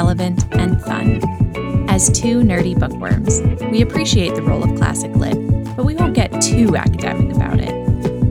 [0.00, 1.20] relevant, and fun.
[1.90, 5.36] As two nerdy bookworms, we appreciate the role of classic lit,
[5.76, 7.74] but we won't get too academic about it.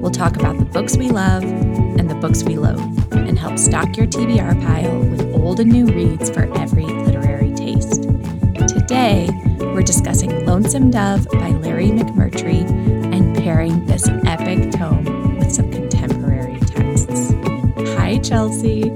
[0.01, 3.95] We'll talk about the books we love and the books we loathe, and help stock
[3.97, 8.01] your TBR pile with old and new reads for every literary taste.
[8.67, 12.67] Today, we're discussing Lonesome Dove by Larry McMurtry
[13.13, 17.31] and pairing this epic tome with some contemporary texts.
[17.95, 18.91] Hi, Chelsea.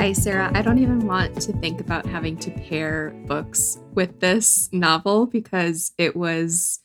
[0.00, 0.50] Hi, Sarah.
[0.54, 5.92] I don't even want to think about having to pair books with this novel because
[5.98, 6.80] it was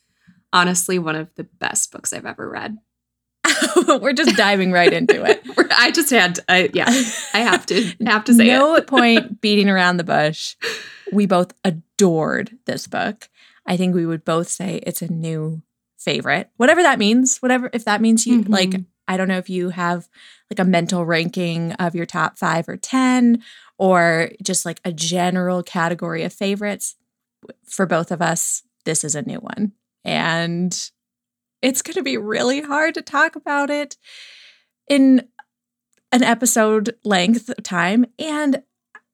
[0.52, 2.78] honestly one of the best books I've ever read.
[3.88, 5.42] we're just diving right into it.
[5.78, 6.90] I just had, to, yeah,
[7.34, 10.58] I have to have to say no point beating around the bush.
[11.14, 13.30] We both adored this book.
[13.66, 15.62] I think we would both say it's a new
[15.98, 17.38] favorite, whatever that means.
[17.38, 18.52] Whatever if that means you mm-hmm.
[18.52, 18.76] like.
[19.08, 20.10] I don't know if you have
[20.52, 23.44] like a mental ranking of your top five or ten,
[23.78, 26.96] or just like a general category of favorites.
[27.68, 30.92] For both of us, this is a new one, and
[31.62, 33.98] it's going to be really hard to talk about it
[34.88, 35.28] in
[36.12, 38.64] an episode length time and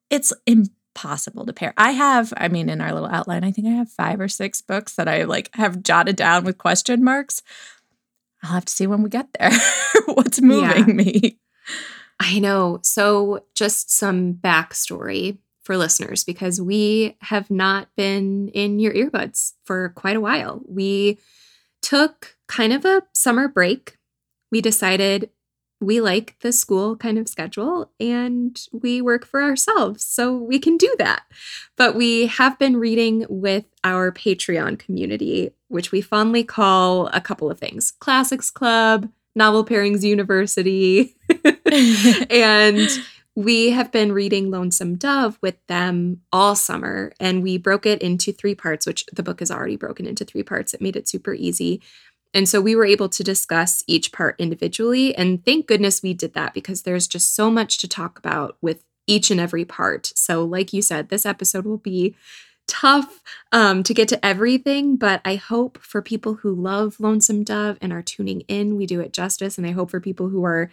[0.09, 1.73] it's impossible to pair.
[1.77, 4.61] I have, I mean, in our little outline, I think I have five or six
[4.61, 7.41] books that I like have jotted down with question marks.
[8.43, 9.51] I'll have to see when we get there
[10.05, 10.93] what's moving yeah.
[10.93, 11.39] me.
[12.19, 12.79] I know.
[12.83, 19.89] So, just some backstory for listeners because we have not been in your earbuds for
[19.89, 20.61] quite a while.
[20.67, 21.19] We
[21.81, 23.97] took kind of a summer break.
[24.51, 25.29] We decided
[25.81, 30.77] we like the school kind of schedule and we work for ourselves, so we can
[30.77, 31.23] do that.
[31.75, 37.49] But we have been reading with our Patreon community, which we fondly call a couple
[37.49, 41.15] of things Classics Club, Novel Pairings University.
[42.29, 42.89] and
[43.35, 48.33] we have been reading Lonesome Dove with them all summer, and we broke it into
[48.33, 50.73] three parts, which the book is already broken into three parts.
[50.73, 51.81] It made it super easy.
[52.33, 55.15] And so we were able to discuss each part individually.
[55.15, 58.83] And thank goodness we did that because there's just so much to talk about with
[59.07, 60.13] each and every part.
[60.15, 62.15] So, like you said, this episode will be
[62.67, 63.21] tough
[63.51, 67.91] um, to get to everything, but I hope for people who love Lonesome Dove and
[67.91, 69.57] are tuning in, we do it justice.
[69.57, 70.71] And I hope for people who are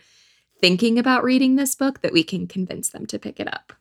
[0.61, 3.73] thinking about reading this book that we can convince them to pick it up.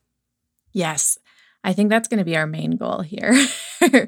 [0.73, 1.17] Yes.
[1.63, 3.35] I think that's going to be our main goal here.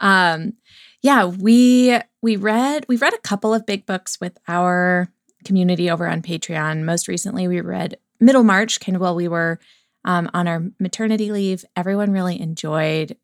[0.00, 0.54] um,
[1.02, 5.08] yeah, we we read we read a couple of big books with our
[5.44, 6.84] community over on Patreon.
[6.84, 9.58] Most recently, we read Middlemarch, kind of while we were
[10.04, 11.64] um, on our maternity leave.
[11.76, 13.16] Everyone really enjoyed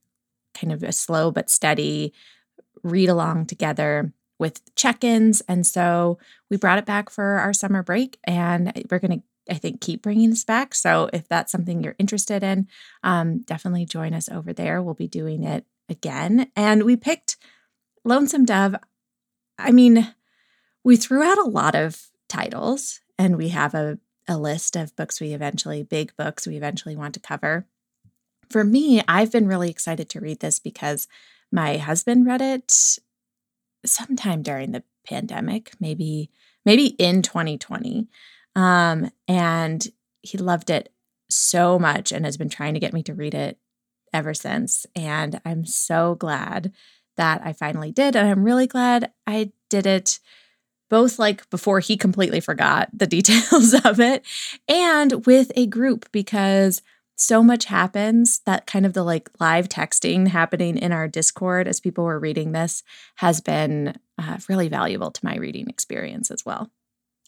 [0.54, 2.14] kind of a slow but steady
[2.82, 6.18] read along together with check-ins, and so
[6.50, 9.22] we brought it back for our summer break, and we're going to.
[9.48, 10.74] I think keep bringing this back.
[10.74, 12.66] So if that's something you're interested in,
[13.04, 14.82] um, definitely join us over there.
[14.82, 16.50] We'll be doing it again.
[16.56, 17.36] And we picked
[18.06, 18.76] Lonesome Dove,
[19.58, 20.14] I mean,
[20.84, 25.20] we threw out a lot of titles and we have a, a list of books
[25.20, 27.66] we eventually, big books we eventually want to cover.
[28.48, 31.08] For me, I've been really excited to read this because
[31.50, 32.98] my husband read it
[33.84, 36.30] sometime during the pandemic, maybe
[36.64, 38.08] maybe in 2020.
[38.54, 39.86] Um, and
[40.22, 40.92] he loved it
[41.28, 43.58] so much and has been trying to get me to read it
[44.12, 44.86] ever since.
[44.94, 46.72] And I'm so glad
[47.16, 48.16] that I finally did.
[48.16, 50.20] And I'm really glad I did it
[50.88, 54.24] both like before he completely forgot the details of it
[54.68, 56.82] and with a group because
[57.16, 61.80] so much happens that kind of the like live texting happening in our Discord as
[61.80, 62.82] people were reading this
[63.16, 66.70] has been uh, really valuable to my reading experience as well.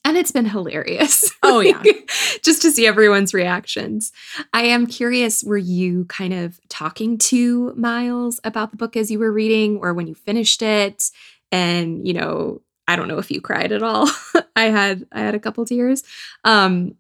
[0.04, 1.32] And it's been hilarious.
[1.42, 1.82] Oh, yeah.
[2.42, 4.12] Just to see everyone's reactions.
[4.52, 9.18] I am curious were you kind of talking to Miles about the book as you
[9.18, 11.10] were reading or when you finished it?
[11.50, 14.10] And, you know, I don't know if you cried at all.
[14.56, 16.02] I had I had a couple tears.
[16.44, 16.96] Um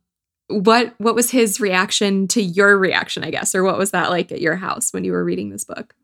[0.46, 4.32] what what was his reaction to your reaction, I guess, or what was that like
[4.32, 5.94] at your house when you were reading this book?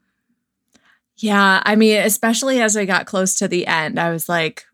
[1.16, 4.64] Yeah, I mean, especially as I got close to the end, I was like,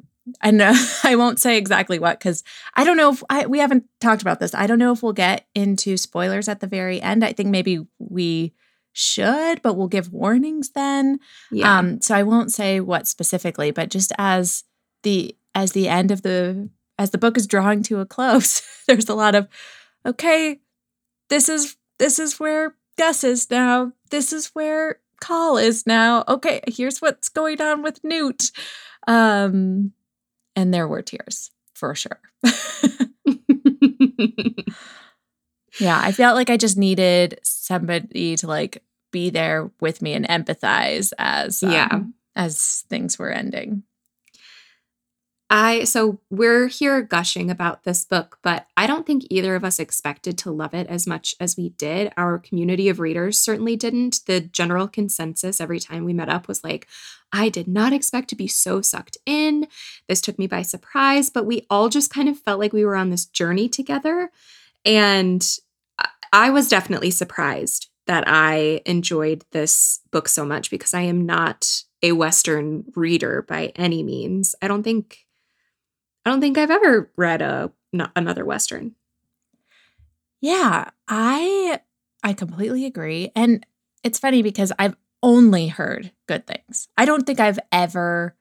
[0.42, 0.74] and uh,
[1.04, 2.42] I won't say exactly what because
[2.74, 4.54] I don't know if I, we haven't talked about this.
[4.54, 7.24] I don't know if we'll get into spoilers at the very end.
[7.24, 8.54] I think maybe we
[8.92, 11.20] should, but we'll give warnings then.
[11.50, 11.78] Yeah.
[11.78, 14.64] Um, so I won't say what specifically, but just as
[15.02, 16.68] the as the end of the
[16.98, 19.48] as the book is drawing to a close, there's a lot of
[20.04, 20.60] okay,
[21.28, 23.92] this is this is where Gus is now.
[24.10, 26.24] This is where Call is now.
[26.26, 28.50] Okay, here's what's going on with Newt.
[29.06, 29.92] Um,
[30.56, 32.20] and there were tears for sure.
[35.78, 38.82] Yeah, I felt like I just needed somebody to like
[39.12, 42.00] be there with me and empathize as um, Yeah.
[42.36, 43.84] as things were ending.
[45.52, 49.80] I so we're here gushing about this book, but I don't think either of us
[49.80, 52.12] expected to love it as much as we did.
[52.16, 54.20] Our community of readers certainly didn't.
[54.26, 56.86] The general consensus every time we met up was like,
[57.32, 59.66] I did not expect to be so sucked in.
[60.08, 62.96] This took me by surprise, but we all just kind of felt like we were
[62.96, 64.30] on this journey together.
[64.84, 65.44] And
[66.32, 71.82] I- was definitely surprised that I enjoyed this book so much because I am not
[72.02, 74.54] a Western reader by any means.
[74.62, 75.26] I don't think
[76.24, 78.94] I don't think I've ever read a no- another Western.
[80.40, 81.80] Yeah, I
[82.22, 83.30] I completely agree.
[83.34, 83.64] And
[84.02, 86.88] it's funny because I've only heard good things.
[86.96, 88.36] I don't think I've ever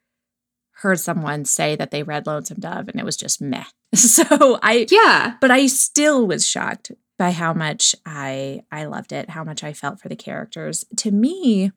[0.72, 3.66] heard someone say that they read Lonesome Dove and it was just meh.
[3.96, 5.36] So I Yeah.
[5.42, 9.74] but I still was shocked by how much I I loved it, how much I
[9.74, 10.86] felt for the characters.
[10.98, 11.72] To me,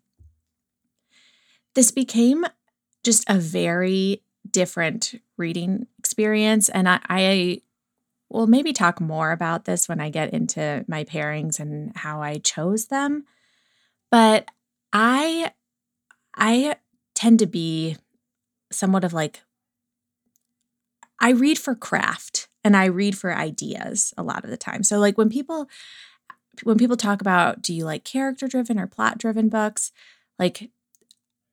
[1.75, 2.45] this became
[3.03, 7.63] just a very different reading experience, and I, I
[8.29, 12.37] will maybe talk more about this when I get into my pairings and how I
[12.37, 13.25] chose them.
[14.11, 14.47] But
[14.93, 15.53] I
[16.37, 16.77] I
[17.15, 17.97] tend to be
[18.71, 19.41] somewhat of like
[21.19, 24.83] I read for craft and I read for ideas a lot of the time.
[24.83, 25.67] So like when people
[26.63, 29.93] when people talk about do you like character driven or plot driven books,
[30.39, 30.69] like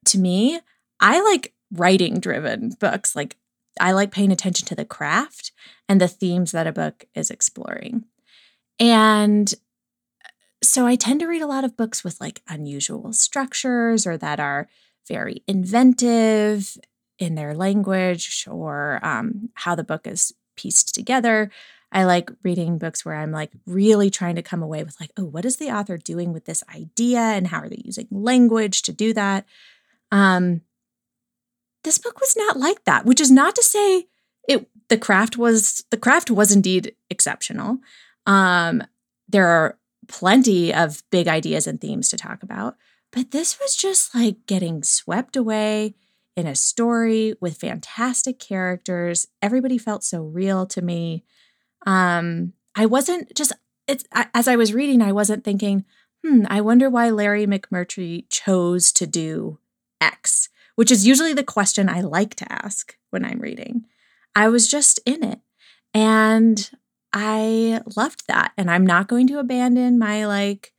[0.05, 0.59] to me,
[0.99, 3.15] I like writing driven books.
[3.15, 3.37] Like
[3.79, 5.51] I like paying attention to the craft
[5.87, 8.05] and the themes that a book is exploring.
[8.79, 9.53] And
[10.63, 14.39] so I tend to read a lot of books with like unusual structures or that
[14.39, 14.67] are
[15.07, 16.77] very inventive
[17.17, 21.51] in their language or um, how the book is pieced together.
[21.91, 25.25] I like reading books where I'm like really trying to come away with like, oh,
[25.25, 28.93] what is the author doing with this idea and how are they using language to
[28.93, 29.45] do that?
[30.11, 30.61] Um,
[31.83, 34.07] this book was not like that, which is not to say
[34.47, 37.77] it the craft was the craft was indeed exceptional.
[38.25, 38.83] Um,
[39.27, 39.77] there are
[40.07, 42.75] plenty of big ideas and themes to talk about,
[43.11, 45.95] but this was just like getting swept away
[46.35, 49.27] in a story with fantastic characters.
[49.41, 51.23] Everybody felt so real to me.
[51.85, 53.53] Um, I wasn't just
[53.87, 55.85] it's as I was reading, I wasn't thinking,
[56.25, 59.59] hmm, I wonder why Larry McMurtry chose to do
[59.99, 60.49] X,
[60.79, 63.83] which is usually the question I like to ask when I'm reading.
[64.33, 65.39] I was just in it.
[65.93, 66.71] And
[67.11, 68.53] I loved that.
[68.57, 70.71] And I'm not going to abandon my like,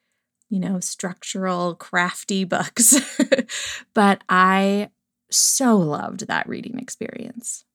[0.49, 2.99] you know, structural, crafty books.
[3.93, 4.89] but I
[5.31, 7.67] so loved that reading experience.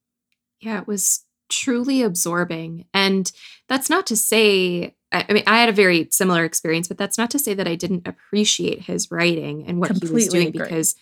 [0.59, 2.85] Yeah, it was truly absorbing.
[2.91, 3.31] And
[3.69, 7.29] that's not to say, I mean, I had a very similar experience, but that's not
[7.29, 10.63] to say that I didn't appreciate his writing and what he was doing agree.
[10.63, 10.95] because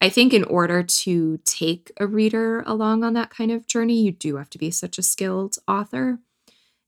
[0.00, 4.12] I think in order to take a reader along on that kind of journey, you
[4.12, 6.18] do have to be such a skilled author.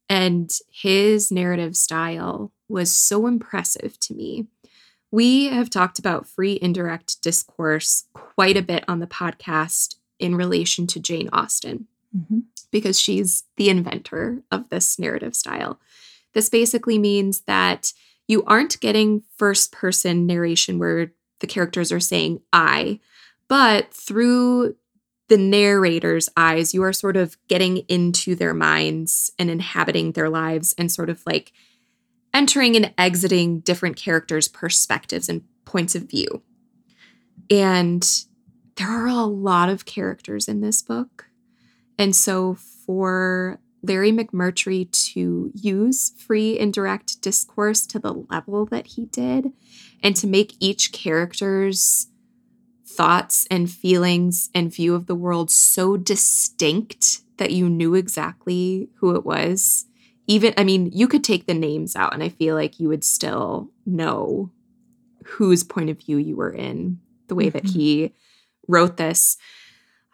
[0.08, 4.46] And his narrative style was so impressive to me.
[5.10, 10.86] We have talked about free indirect discourse quite a bit on the podcast in relation
[10.88, 12.44] to Jane Austen Mhm.
[12.70, 15.78] because she's the inventor of this narrative style.
[16.32, 17.92] This basically means that
[18.26, 23.00] you aren't getting first person narration where the characters are saying I,
[23.48, 24.76] but through
[25.28, 30.74] the narrator's eyes, you are sort of getting into their minds and inhabiting their lives
[30.78, 31.52] and sort of like
[32.32, 36.42] entering and exiting different characters' perspectives and points of view.
[37.50, 38.08] And
[38.76, 41.26] there are a lot of characters in this book.
[41.98, 49.06] And so for Larry McMurtry to use free indirect discourse to the level that he
[49.06, 49.52] did
[50.02, 52.08] and to make each character's
[52.86, 59.14] thoughts and feelings and view of the world so distinct that you knew exactly who
[59.14, 59.86] it was.
[60.26, 63.04] Even, I mean, you could take the names out and I feel like you would
[63.04, 64.50] still know
[65.24, 67.70] whose point of view you were in the way that Mhm.
[67.72, 68.12] he
[68.68, 69.36] wrote this.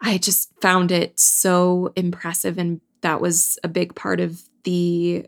[0.01, 2.57] I just found it so impressive.
[2.57, 5.25] And that was a big part of the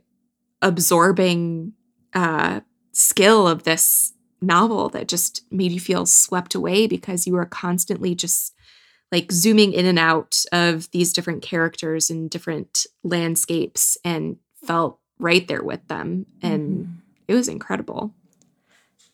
[0.62, 1.74] absorbing
[2.14, 7.46] uh, skill of this novel that just made you feel swept away because you were
[7.46, 8.54] constantly just
[9.12, 15.48] like zooming in and out of these different characters and different landscapes and felt right
[15.48, 16.26] there with them.
[16.42, 16.98] And Mhm.
[17.28, 18.14] it was incredible.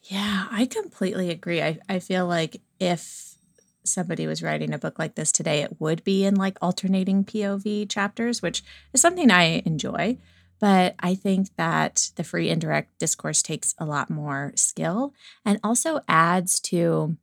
[0.04, 1.62] Yeah, I completely agree.
[1.62, 3.36] I, I feel like if
[3.84, 7.90] somebody was writing a book like this today, it would be in like alternating POV
[7.90, 10.18] chapters, which is something I enjoy.
[10.60, 15.14] But I think that the free indirect discourse takes a lot more skill
[15.46, 17.18] and also adds to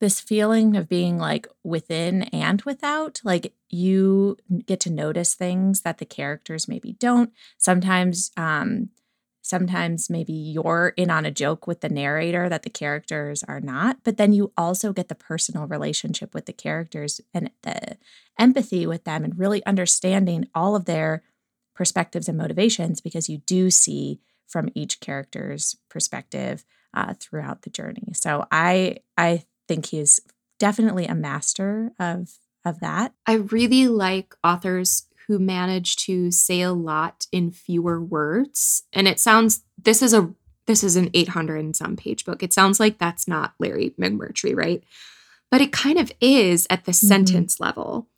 [0.00, 3.20] this feeling of being like within and without.
[3.24, 4.36] Like you
[4.66, 7.32] get to notice things that the characters maybe don't.
[7.58, 8.90] Sometimes, um,
[9.42, 13.98] sometimes maybe you're in on a joke with the narrator that the characters are not,
[14.02, 17.96] but then you also get the personal relationship with the characters and the
[18.38, 21.22] empathy with them and really understanding all of their
[21.76, 26.64] perspectives and motivations because you do see from each character's perspective
[26.94, 28.08] uh, throughout the journey.
[28.14, 30.20] So I I think he's
[30.58, 32.30] definitely a master of
[32.64, 33.12] of that.
[33.26, 38.84] I really like authors who manage to say a lot in fewer words.
[38.92, 40.32] And it sounds this is a
[40.66, 42.42] this is an 800 and some page book.
[42.42, 44.82] It sounds like that's not Larry McMurtry, right?
[45.50, 47.06] But it kind of is at the mm-hmm.
[47.06, 48.08] sentence level.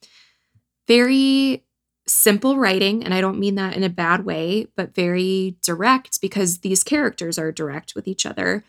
[0.86, 1.64] Very
[2.08, 6.58] simple writing, and I don't mean that in a bad way, but very direct because
[6.58, 8.64] these characters are direct with each other.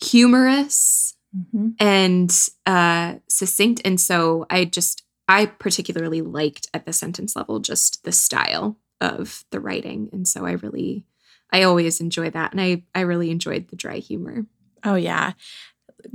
[0.00, 1.70] Humorous mm-hmm.
[1.80, 3.80] and uh, succinct.
[3.84, 9.44] And so I just I particularly liked at the sentence level just the style of
[9.50, 10.08] the writing.
[10.12, 11.04] And so I really,
[11.52, 12.52] I always enjoy that.
[12.52, 14.46] And I, I really enjoyed the dry humor.
[14.84, 15.32] Oh, yeah.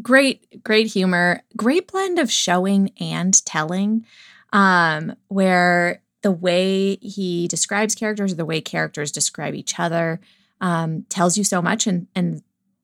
[0.02, 1.44] Great, great humor.
[1.56, 4.06] Great blend of showing and telling,
[4.52, 10.20] um, where the way he describes characters, or the way characters describe each other,
[10.62, 12.42] um, tells you so much and, and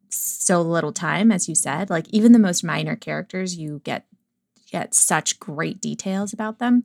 [0.09, 1.89] so little time, as you said.
[1.89, 4.05] Like even the most minor characters, you get
[4.71, 6.83] get such great details about them.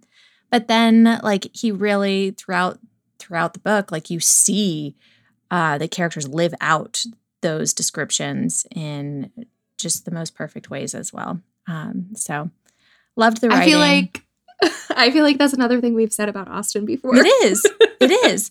[0.51, 2.79] But then like he really throughout
[3.19, 4.97] throughout the book, like you see
[5.51, 7.05] uh the characters live out
[7.43, 9.31] those descriptions in
[9.77, 11.41] just the most perfect ways as well.
[11.67, 12.51] Um so
[13.17, 13.63] loved the writing.
[13.63, 14.24] I feel like
[14.97, 17.17] I feel like that's another thing we've said about Austen before.
[17.17, 17.65] It is.
[18.01, 18.51] It is.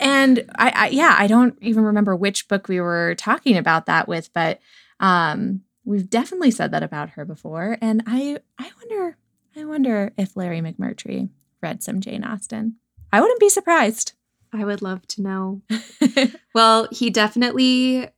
[0.00, 4.08] And I, I yeah, I don't even remember which book we were talking about that
[4.08, 4.60] with, but
[5.00, 9.16] um We've definitely said that about her before, and I I wonder
[9.56, 11.30] I wonder if Larry McMurtry
[11.62, 12.76] read some Jane Austen.
[13.12, 14.12] I wouldn't be surprised.
[14.52, 15.62] I would love to know.
[16.54, 18.08] well, he definitely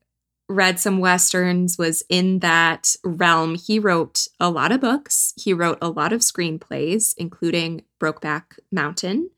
[0.52, 3.54] read some westerns, was in that realm.
[3.54, 5.32] He wrote a lot of books.
[5.36, 9.30] He wrote a lot of screenplays, including Brokeback Mountain.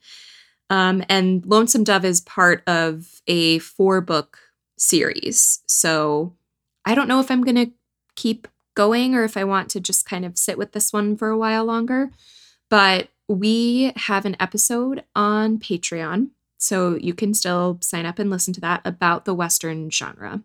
[0.70, 4.38] Um, and Lonesome Dove is part of a four book
[4.78, 5.60] series.
[5.66, 6.34] So
[6.84, 7.72] I don't know if I'm going to
[8.16, 11.28] keep going or if I want to just kind of sit with this one for
[11.28, 12.10] a while longer.
[12.70, 16.30] But we have an episode on Patreon.
[16.58, 20.42] So you can still sign up and listen to that about the Western genre.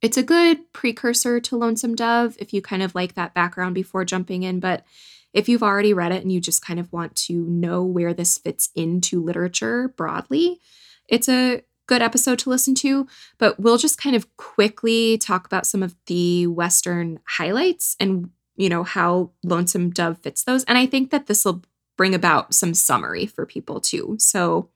[0.00, 4.04] It's a good precursor to Lonesome Dove if you kind of like that background before
[4.04, 4.60] jumping in.
[4.60, 4.84] But
[5.32, 8.38] if you've already read it and you just kind of want to know where this
[8.38, 10.60] fits into literature broadly,
[11.08, 13.06] it's a good episode to listen to,
[13.38, 18.68] but we'll just kind of quickly talk about some of the Western highlights and, you
[18.68, 20.64] know, how Lonesome Dove fits those.
[20.64, 21.64] And I think that this will
[21.96, 24.16] bring about some summary for people too.
[24.18, 24.70] So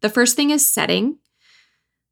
[0.00, 1.18] the first thing is setting.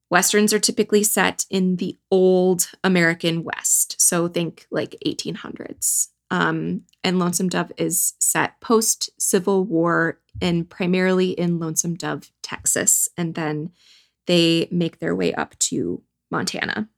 [0.08, 4.00] Westerns are typically set in the old American West.
[4.00, 6.08] So think like 1800s.
[6.30, 13.08] Um, and Lonesome Dove is set post Civil War and primarily in Lonesome Dove, Texas.
[13.16, 13.70] And then
[14.26, 16.88] they make their way up to Montana.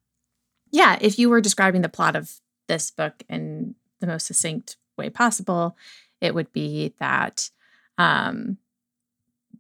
[0.70, 5.08] Yeah, if you were describing the plot of this book in the most succinct way
[5.10, 5.76] possible,
[6.20, 7.50] it would be that
[7.96, 8.58] um,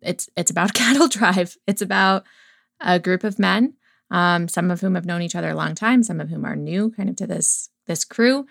[0.02, 1.56] it's it's about cattle drive.
[1.66, 2.24] It's about
[2.80, 3.74] a group of men,
[4.10, 6.56] um, some of whom have known each other a long time, some of whom are
[6.56, 8.46] new, kind of to this this crew,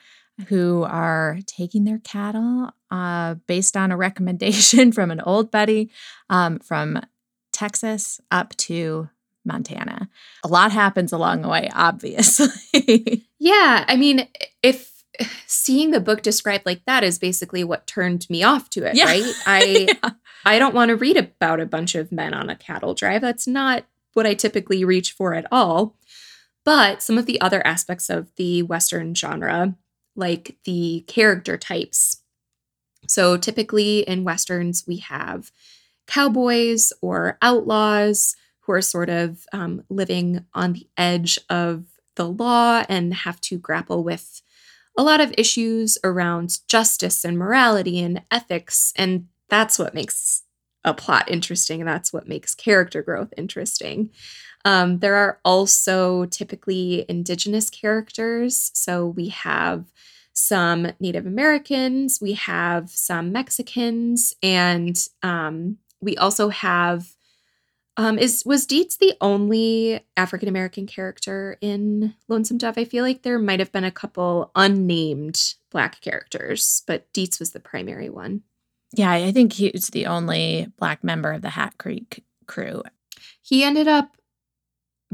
[0.47, 5.89] who are taking their cattle uh, based on a recommendation from an old buddy
[6.29, 6.99] um, from
[7.51, 9.09] Texas up to
[9.45, 10.09] Montana.
[10.43, 13.27] A lot happens along the way, obviously.
[13.39, 13.85] yeah.
[13.87, 14.27] I mean,
[14.61, 15.03] if
[15.47, 19.05] seeing the book described like that is basically what turned me off to it, yeah.
[19.05, 19.33] right?
[19.45, 20.09] I yeah.
[20.45, 23.21] I don't want to read about a bunch of men on a cattle drive.
[23.21, 23.85] That's not
[24.17, 25.95] what I typically reach for at all.
[26.65, 29.75] But some of the other aspects of the Western genre,
[30.15, 32.23] like the character types.
[33.07, 35.51] So typically in Westerns, we have
[36.07, 42.83] cowboys or outlaws who are sort of um, living on the edge of the law
[42.89, 44.41] and have to grapple with
[44.97, 48.91] a lot of issues around justice and morality and ethics.
[48.95, 50.41] And that's what makes
[50.87, 51.81] a plot interesting.
[51.81, 54.09] And that's what makes character growth interesting.
[54.65, 58.71] Um, there are also typically indigenous characters.
[58.73, 59.85] So we have
[60.33, 67.15] some Native Americans, we have some Mexicans, and um, we also have
[67.99, 72.77] Um, is was Dietz the only African American character in Lonesome Dove?
[72.77, 77.51] I feel like there might have been a couple unnamed black characters, but Dietz was
[77.53, 78.43] the primary one.
[78.93, 82.83] Yeah, I think he was the only black member of the Hat Creek crew.
[83.41, 84.17] He ended up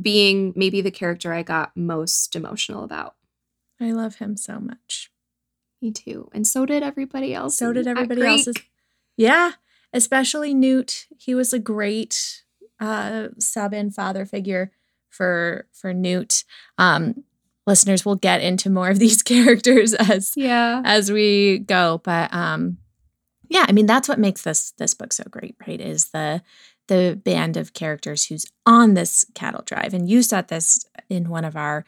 [0.02, 3.16] being maybe the character I got most emotional about.
[3.80, 5.12] I love him so much.
[5.82, 6.30] Me too.
[6.34, 7.58] And so did everybody else.
[7.58, 8.56] So did everybody else's.
[9.18, 9.52] Yeah,
[9.92, 11.06] especially Newt.
[11.18, 12.44] He was a great
[12.80, 14.72] uh, sub and father figure
[15.10, 16.44] for for Newt.
[16.78, 17.24] Um,
[17.68, 20.82] listeners will get into more of these characters as Yeah.
[20.86, 22.78] as we go, but um,
[23.54, 25.80] yeah, I mean that's what makes this this book so great, right?
[25.80, 26.42] Is the
[26.88, 31.46] the band of characters who's on this cattle drive, and you said this in one
[31.46, 31.86] of our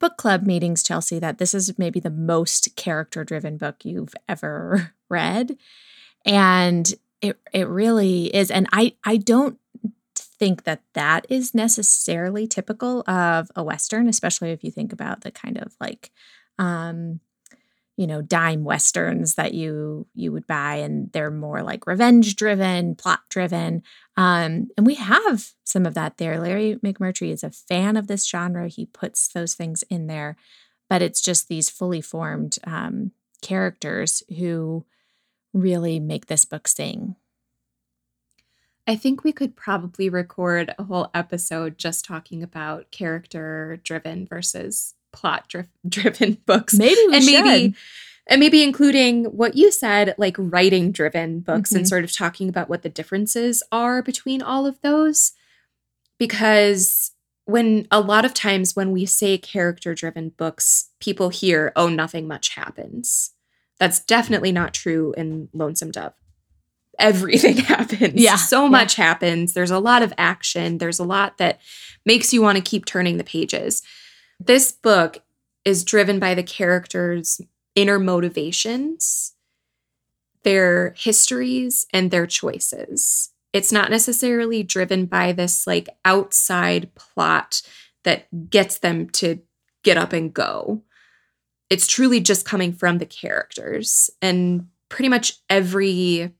[0.00, 4.94] book club meetings, Chelsea, that this is maybe the most character driven book you've ever
[5.10, 5.58] read.
[6.24, 8.50] And it it really is.
[8.50, 9.58] And I I don't
[10.16, 15.30] think that that is necessarily typical of a western, especially if you think about the
[15.30, 16.10] kind of like
[16.58, 17.20] um
[17.96, 22.94] you know dime westerns that you you would buy and they're more like revenge driven
[22.94, 23.82] plot driven
[24.16, 26.38] um and we have some of that there.
[26.38, 28.68] Larry mcmurtry is a fan of this genre.
[28.68, 30.36] He puts those things in there
[30.88, 34.84] but it's just these fully formed um characters who
[35.52, 37.16] really make this book sing.
[38.86, 44.94] I think we could probably record a whole episode just talking about character driven versus
[45.12, 46.74] plot dri- driven books.
[46.74, 47.44] maybe we and should.
[47.44, 47.74] maybe
[48.28, 51.88] and maybe including what you said like writing driven books and Mhm.
[51.88, 55.32] sort of talking about what the differences are between all of those
[56.18, 57.12] because
[57.44, 62.26] when a lot of times when we say character driven books people hear oh nothing
[62.28, 63.32] much happens
[63.78, 66.12] that's definitely not true in lonesome dove
[66.98, 68.70] everything happens Yeah, so yeah.
[68.70, 71.60] much happens there's a lot of action there's a lot that
[72.06, 73.82] makes you want to keep turning the pages
[74.46, 75.18] this book
[75.64, 77.40] is driven by the characters'
[77.74, 79.34] inner motivations,
[80.42, 83.30] their histories, and their choices.
[83.52, 87.62] It's not necessarily driven by this like outside plot
[88.04, 89.40] that gets them to
[89.84, 90.82] get up and go.
[91.70, 94.10] It's truly just coming from the characters.
[94.20, 96.32] And pretty much every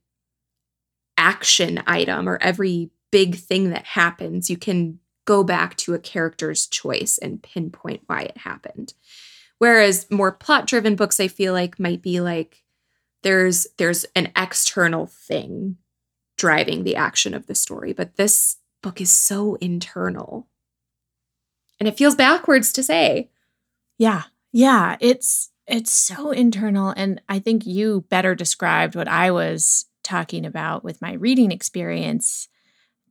[1.17, 6.67] action item or every big thing that happens, you can go back to a character's
[6.67, 8.95] choice and pinpoint why it happened.
[9.59, 12.63] Whereas more plot driven books I feel like might be like
[13.23, 15.77] there's there's an external thing
[16.37, 20.49] driving the action of the story, but this book is so internal.
[21.79, 23.31] And it feels backwards to say.
[23.99, 24.25] Yeah.
[24.53, 30.45] Yeah, it's it's so internal and I think you better described what I was talking
[30.45, 32.49] about with my reading experience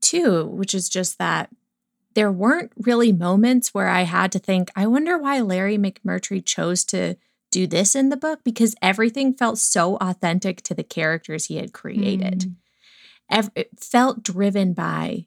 [0.02, 1.50] too, which is just that
[2.14, 6.84] there weren't really moments where I had to think, I wonder why Larry McMurtry chose
[6.86, 7.16] to
[7.52, 11.74] do this in the book because everything felt so authentic to the characters he had
[11.74, 12.56] created.
[13.32, 13.50] Mm.
[13.56, 15.26] It felt driven by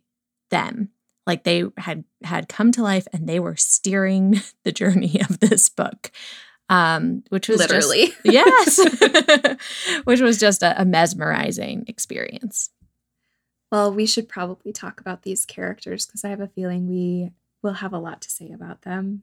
[0.51, 0.91] them
[1.27, 5.69] like they had had come to life and they were steering the journey of this
[5.69, 6.11] book
[6.71, 8.13] um which was just- Literally.
[8.25, 8.79] yes
[10.05, 12.71] which was just a, a mesmerizing experience
[13.73, 17.31] Well, we should probably talk about these characters because I have a feeling we
[17.63, 19.23] will have a lot to say about them.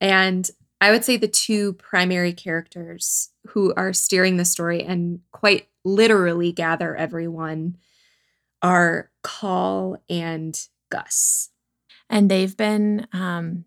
[0.00, 0.48] And
[0.80, 6.52] I would say the two primary characters who are steering the story and quite literally
[6.52, 7.76] gather everyone
[8.62, 10.58] are Call and
[10.90, 11.50] Gus.
[12.10, 13.64] and they've been um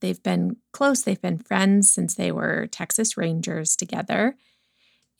[0.00, 4.36] they've been close they've been friends since they were texas rangers together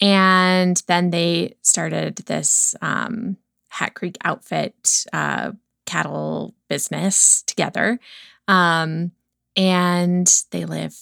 [0.01, 3.37] and then they started this um
[3.71, 5.53] hat creek outfit uh
[5.87, 7.99] cattle business together.
[8.47, 9.13] Um
[9.57, 10.97] and they live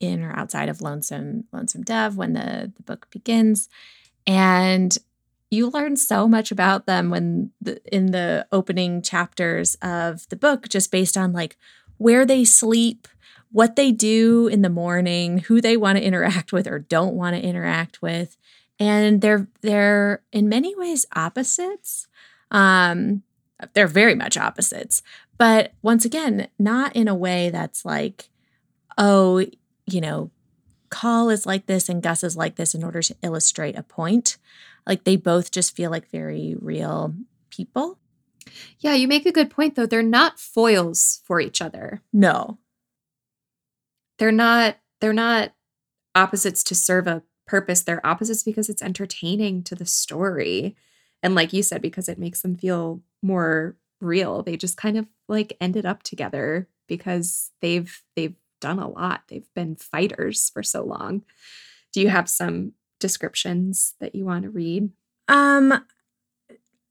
[0.00, 3.68] in or outside of lonesome lonesome dove when the the book begins.
[4.26, 4.96] And
[5.50, 10.68] you learn so much about them when the, in the opening chapters of the book
[10.68, 11.56] just based on like
[11.98, 13.06] where they sleep
[13.52, 17.36] what they do in the morning who they want to interact with or don't want
[17.36, 18.36] to interact with
[18.78, 22.06] and they're they're in many ways opposites
[22.50, 23.22] um
[23.72, 25.02] they're very much opposites
[25.38, 28.28] but once again not in a way that's like
[28.98, 29.44] oh
[29.86, 30.30] you know
[30.88, 34.36] call is like this and gus is like this in order to illustrate a point
[34.86, 37.14] like they both just feel like very real
[37.50, 37.98] people.
[38.78, 39.86] Yeah, you make a good point though.
[39.86, 42.02] They're not foils for each other.
[42.12, 42.58] No.
[44.18, 45.52] They're not they're not
[46.14, 47.82] opposites to serve a purpose.
[47.82, 50.76] They're opposites because it's entertaining to the story.
[51.22, 54.42] And like you said because it makes them feel more real.
[54.42, 59.22] They just kind of like ended up together because they've they've done a lot.
[59.28, 61.22] They've been fighters for so long.
[61.92, 64.90] Do you have some descriptions that you want to read?
[65.28, 65.84] Um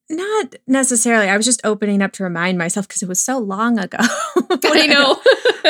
[0.10, 1.30] not necessarily.
[1.30, 3.98] I was just opening up to remind myself because it was so long ago.
[4.02, 5.20] I know.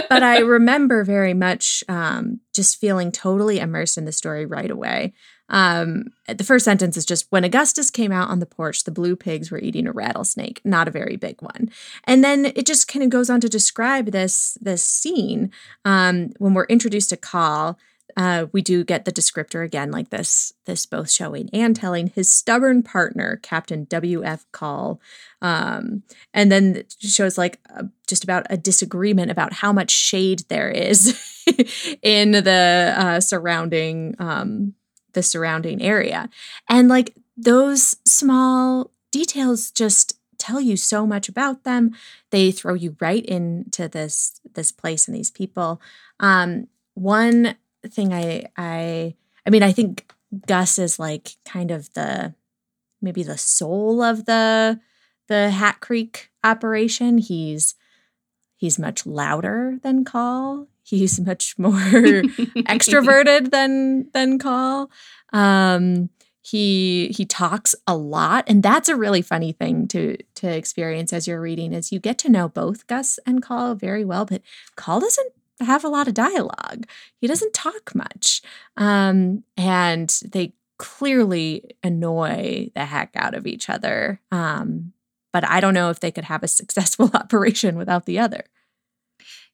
[0.10, 5.13] but I remember very much um, just feeling totally immersed in the story right away.
[5.48, 9.15] Um, the first sentence is just when Augustus came out on the porch, the blue
[9.15, 11.69] pigs were eating a rattlesnake, not a very big one.
[12.06, 15.52] And then it just kind of goes on to describe this this scene
[15.86, 17.78] um, when we're introduced to Call.
[18.18, 22.32] Uh, we do get the descriptor again, like this, this both showing and telling his
[22.32, 24.46] stubborn partner, Captain W.F.
[24.52, 25.02] Call.
[25.41, 30.70] Um, and then shows like uh, just about a disagreement about how much shade there
[30.70, 31.20] is
[32.02, 34.74] in the uh, surrounding um,
[35.13, 36.30] the surrounding area.
[36.70, 41.91] And like those small details just tell you so much about them.
[42.30, 45.82] They throw you right into this this place and these people.
[46.20, 47.56] Um, one
[47.88, 50.12] thing I I I mean I think
[50.48, 52.34] Gus is like kind of the
[53.02, 54.80] maybe the soul of the
[55.28, 57.17] the Hat Creek operation.
[57.17, 57.76] He's
[58.56, 60.67] he's much louder than Call.
[60.84, 64.89] He's much more extroverted than than Call.
[65.34, 66.10] Um,
[66.41, 71.28] he he talks a lot, and that's a really funny thing to to experience as
[71.28, 71.74] you're reading.
[71.74, 74.43] Is you get to know both Gus and call very well, but
[74.76, 76.86] call doesn't have a lot of dialogue.
[77.20, 78.41] He doesn't talk much,
[78.78, 84.20] um, and they clearly annoy the heck out of each other.
[84.32, 84.94] Um,
[85.32, 88.44] but I don't know if they could have a successful operation without the other.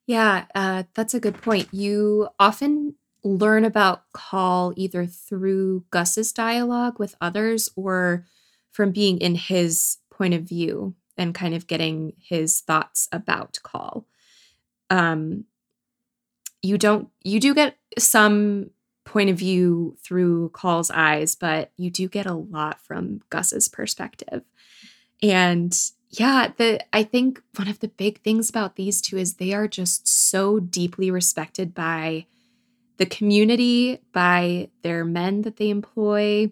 [0.08, 1.70] Yeah, uh, that's a good point.
[1.72, 8.26] You often learn about Call either through Gus's dialogue with others or
[8.72, 14.08] from being in his point of view and kind of getting his thoughts about Call.
[14.90, 15.46] Um,
[16.62, 18.72] you don't, you do get some
[19.06, 24.44] point of view through Call's eyes, but you do get a lot from Gus's perspective.
[25.22, 25.76] And
[26.10, 29.68] yeah, the I think one of the big things about these two is they are
[29.68, 32.26] just so deeply respected by
[32.98, 36.52] the community, by their men that they employ,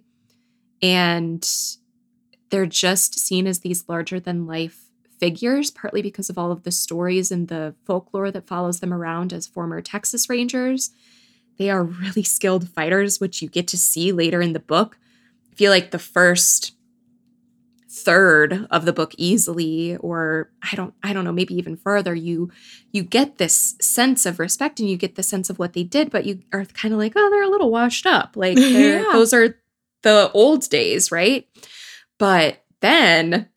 [0.82, 1.48] and
[2.50, 4.89] they're just seen as these larger than life
[5.20, 9.34] figures, partly because of all of the stories and the folklore that follows them around
[9.34, 10.92] as former Texas Rangers.
[11.58, 14.98] They are really skilled fighters, which you get to see later in the book.
[15.52, 16.74] I feel like the first
[17.92, 22.52] third of the book easily or i don't i don't know maybe even further you
[22.92, 26.12] you get this sense of respect and you get the sense of what they did
[26.12, 29.06] but you are kind of like oh they're a little washed up like yeah.
[29.12, 29.56] those are
[30.04, 31.48] the old days right
[32.20, 33.50] but then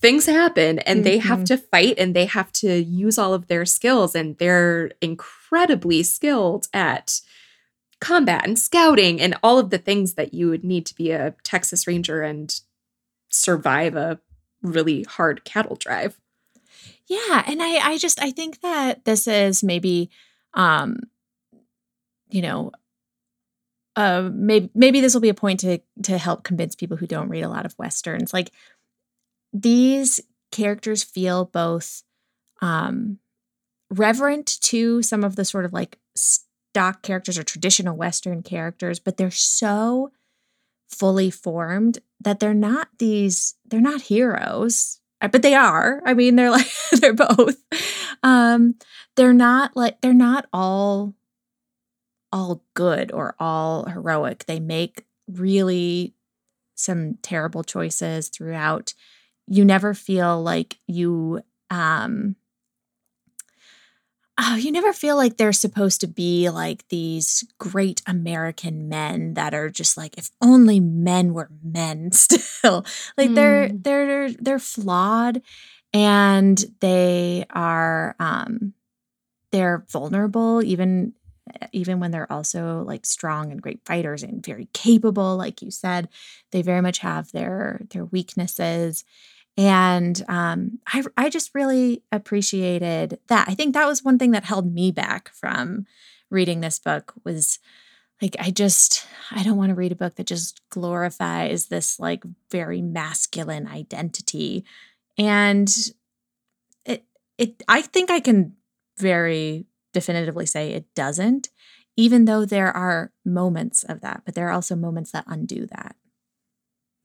[0.00, 1.04] things happen and mm-hmm.
[1.04, 1.44] they have mm-hmm.
[1.44, 6.68] to fight and they have to use all of their skills and they're incredibly skilled
[6.72, 7.20] at
[8.00, 11.34] combat and scouting and all of the things that you would need to be a
[11.42, 12.60] Texas Ranger and
[13.28, 14.20] survive a
[14.62, 16.18] really hard cattle drive.
[17.06, 20.10] Yeah, and I I just I think that this is maybe
[20.54, 21.00] um
[22.28, 22.70] you know
[23.96, 27.30] uh maybe maybe this will be a point to to help convince people who don't
[27.30, 28.50] read a lot of westerns like
[29.52, 32.02] these characters feel both
[32.60, 33.18] um
[33.90, 39.16] reverent to some of the sort of like stock characters or traditional Western characters, but
[39.16, 40.12] they're so
[40.88, 46.02] fully formed that they're not these, they're not heroes, uh, but they are.
[46.04, 47.56] I mean, they're like, they're both.
[48.22, 48.74] Um,
[49.16, 51.14] they're not like, they're not all,
[52.32, 54.44] all good or all heroic.
[54.46, 56.14] They make really
[56.74, 58.94] some terrible choices throughout.
[59.48, 62.36] You never feel like you, um,
[64.38, 69.54] oh, you never feel like they're supposed to be like these great American men that
[69.54, 72.84] are just like if only men were men still.
[73.16, 73.34] like mm.
[73.34, 73.76] they're hmm.
[73.80, 75.42] they're they're flawed
[75.92, 78.74] and they are um
[79.50, 81.14] they're vulnerable even
[81.72, 86.08] even when they're also like strong and great fighters and very capable like you said
[86.52, 89.04] they very much have their their weaknesses
[89.58, 93.48] and um, I, I just really appreciated that.
[93.48, 95.84] I think that was one thing that held me back from
[96.30, 97.58] reading this book was
[98.22, 102.22] like I just I don't want to read a book that just glorifies this like
[102.52, 104.64] very masculine identity.
[105.18, 105.68] And
[106.84, 107.04] it
[107.36, 108.54] it I think I can
[108.96, 111.48] very definitively say it doesn't,
[111.96, 115.96] even though there are moments of that, but there are also moments that undo that.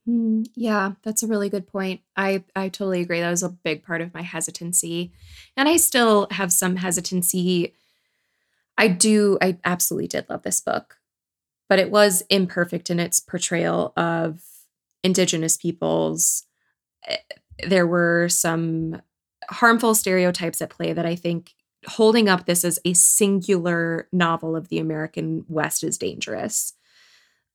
[0.08, 2.02] Mm, yeah, that's a really good point.
[2.18, 3.22] I I totally agree.
[3.22, 5.13] That was a big part of my hesitancy.
[5.56, 7.74] And I still have some hesitancy.
[8.78, 10.98] I do I absolutely did love this book,
[11.70, 14.42] but it was imperfect in its portrayal of
[15.04, 16.46] indigenous peoples.
[17.08, 17.18] Eh,
[17.68, 19.02] there were some
[19.50, 21.54] harmful stereotypes at play that I think
[21.88, 26.74] holding up this as a singular novel of the American West is dangerous.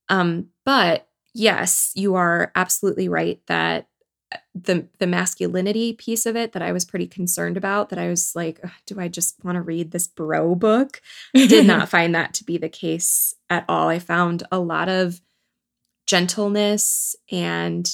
[0.09, 3.87] Um, but yes, you are absolutely right that
[4.31, 8.09] uh, the the masculinity piece of it that I was pretty concerned about that I
[8.09, 11.01] was like do I just want to read this bro book
[11.35, 14.87] I did not find that to be the case at all I found a lot
[14.87, 15.19] of
[16.05, 17.89] gentleness and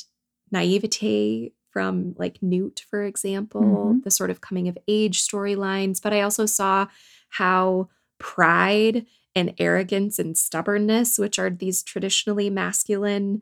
[0.52, 4.00] naivete from like Newt for example mm-hmm.
[4.04, 6.88] the sort of coming of age storylines but I also saw
[7.30, 7.88] how
[8.20, 13.42] pride and arrogance and stubbornness, which are these traditionally masculine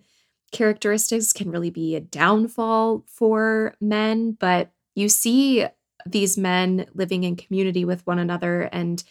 [0.51, 4.32] characteristics, can really be a downfall for men.
[4.39, 5.65] But you see
[6.06, 9.03] these men living in community with one another and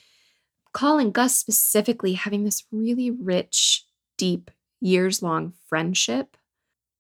[0.73, 3.85] calling Gus specifically having this really rich,
[4.19, 6.37] deep, years long friendship.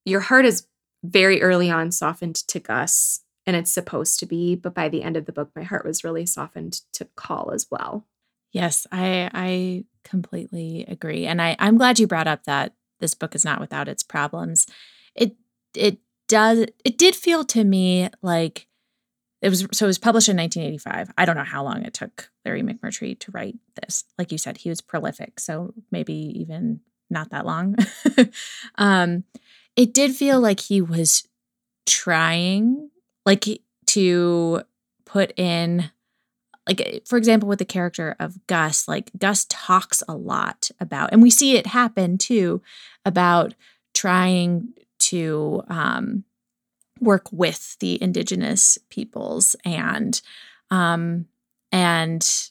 [0.05, 0.66] Your heart is
[1.03, 5.16] very early on softened to Gus, and it's supposed to be, but by the end
[5.16, 8.07] of the book, my heart was really softened to Call as well.
[8.53, 11.27] Yes, I I completely agree.
[11.27, 14.67] And I, I'm glad you brought up that this book is not without its problems.
[15.15, 15.37] It
[15.75, 18.67] it does it did feel to me like
[19.41, 21.12] it was so it was published in 1985.
[21.19, 24.05] I don't know how long it took Larry McMurtry to write this.
[24.19, 27.75] Like you said, he was prolific, so maybe even not that long.
[28.77, 29.25] um,
[29.77, 31.27] it did feel like he was
[31.87, 32.91] trying
[33.27, 33.45] like
[33.87, 34.62] to
[35.05, 35.91] put in
[36.66, 41.11] like eh, for example with the character of gus like gus talks a lot about
[41.12, 42.62] and we see it happen too
[43.05, 43.55] about
[43.94, 46.25] trying to um,
[47.01, 50.20] work with the indigenous peoples and
[50.70, 51.27] um,
[51.70, 52.51] and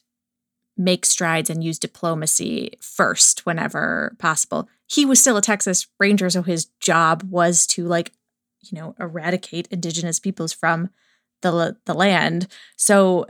[0.76, 4.68] make strides and use diplomacy first whenever possible.
[4.86, 8.12] He was still a texas ranger so his job was to like
[8.60, 10.90] you know eradicate indigenous peoples from
[11.40, 12.46] the the land.
[12.76, 13.26] So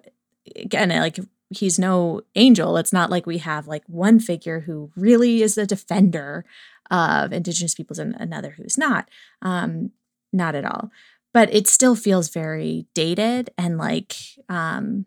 [0.57, 1.19] again, like
[1.51, 2.77] he's no angel.
[2.77, 6.45] It's not like we have like one figure who really is a defender
[6.91, 9.09] of indigenous peoples and another who's not.
[9.41, 9.93] Um,
[10.33, 10.91] not at all.
[11.35, 14.15] But it still feels very dated and like
[14.49, 15.07] um,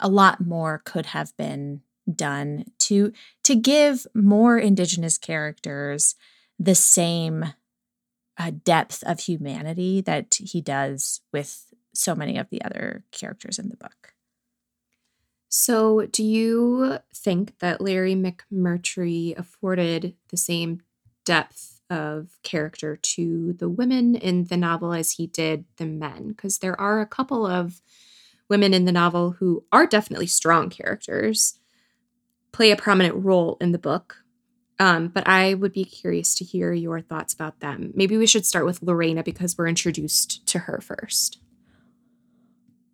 [0.00, 3.12] a lot more could have been done to
[3.44, 6.16] to give more indigenous characters
[6.58, 7.54] the same
[8.36, 13.68] uh, depth of humanity that he does with so many of the other characters in
[13.68, 14.14] the book.
[15.52, 20.80] So, do you think that Larry McMurtry afforded the same
[21.24, 26.28] depth of character to the women in the novel as he did the men?
[26.28, 27.82] Because there are a couple of
[28.48, 31.58] women in the novel who are definitely strong characters,
[32.52, 34.18] play a prominent role in the book.
[34.78, 37.90] Um, but I would be curious to hear your thoughts about them.
[37.96, 41.40] Maybe we should start with Lorena because we're introduced to her first.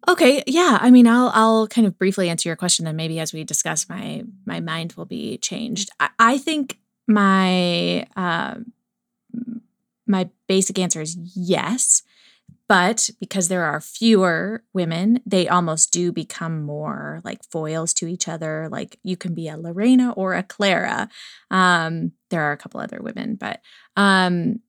[0.09, 0.79] Okay, yeah.
[0.81, 3.89] I mean, I'll I'll kind of briefly answer your question, and maybe as we discuss,
[3.89, 5.91] my my mind will be changed.
[5.99, 8.57] I, I think my uh,
[10.07, 12.03] my basic answer is yes,
[12.69, 18.29] but because there are fewer women, they almost do become more like foils to each
[18.29, 18.69] other.
[18.71, 21.09] Like you can be a Lorena or a Clara.
[21.51, 23.61] Um, there are a couple other women, but
[23.97, 24.61] um,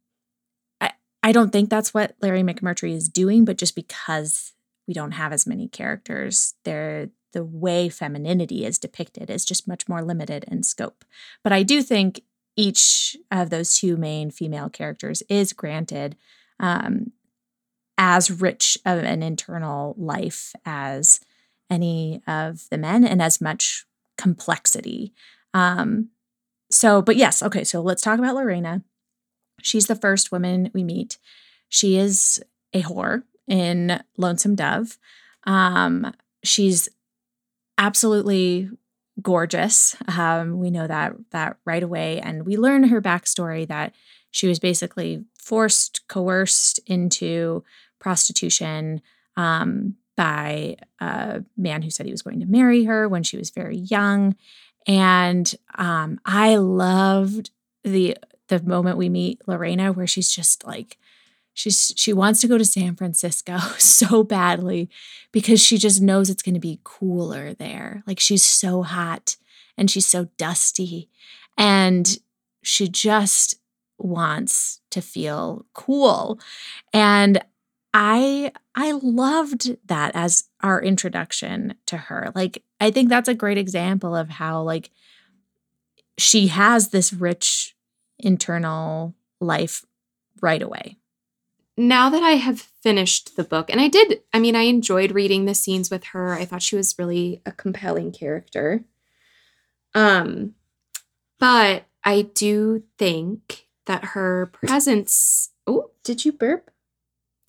[0.81, 0.91] I
[1.23, 3.45] I don't think that's what Larry McMurtry is doing.
[3.45, 4.53] But just because
[4.87, 6.55] we don't have as many characters.
[6.63, 11.03] They're, the way femininity is depicted is just much more limited in scope.
[11.43, 12.21] But I do think
[12.55, 16.15] each of those two main female characters is granted
[16.59, 17.11] um,
[17.97, 21.19] as rich of an internal life as
[21.69, 23.85] any of the men and as much
[24.17, 25.13] complexity.
[25.53, 26.09] Um,
[26.71, 28.83] so, but yes, okay, so let's talk about Lorena.
[29.61, 31.17] She's the first woman we meet.
[31.69, 32.41] She is
[32.73, 34.97] a whore in Lonesome Dove.
[35.45, 36.89] Um, she's
[37.77, 38.69] absolutely
[39.21, 39.95] gorgeous.
[40.17, 43.93] Um, we know that that right away, and we learn her backstory that
[44.31, 47.63] she was basically forced, coerced into
[47.99, 49.01] prostitution
[49.35, 53.49] um, by a man who said he was going to marry her when she was
[53.49, 54.35] very young.
[54.85, 57.51] And um, I loved
[57.83, 60.97] the the moment we meet Lorena, where she's just like
[61.57, 64.91] She's she wants to go to San Francisco so badly
[65.31, 68.03] because she just knows it's going to be cooler there.
[68.05, 69.37] Like she's so hot
[69.75, 71.09] and she's so dusty
[71.57, 72.19] and
[72.61, 73.55] she just
[73.97, 76.39] wants to feel cool.
[76.93, 77.43] And
[77.91, 82.31] I I loved that as our introduction to her.
[82.35, 84.91] Like I think that's a great example of how like
[86.19, 87.75] she has this rich
[88.19, 89.83] internal life
[90.39, 90.97] right away.
[91.77, 95.45] Now that I have finished the book, and I did, I mean, I enjoyed reading
[95.45, 96.33] the scenes with her.
[96.33, 98.83] I thought she was really a compelling character.
[99.93, 100.55] Um,
[101.39, 105.51] but I do think that her presence.
[105.67, 106.71] Oh, did you burp?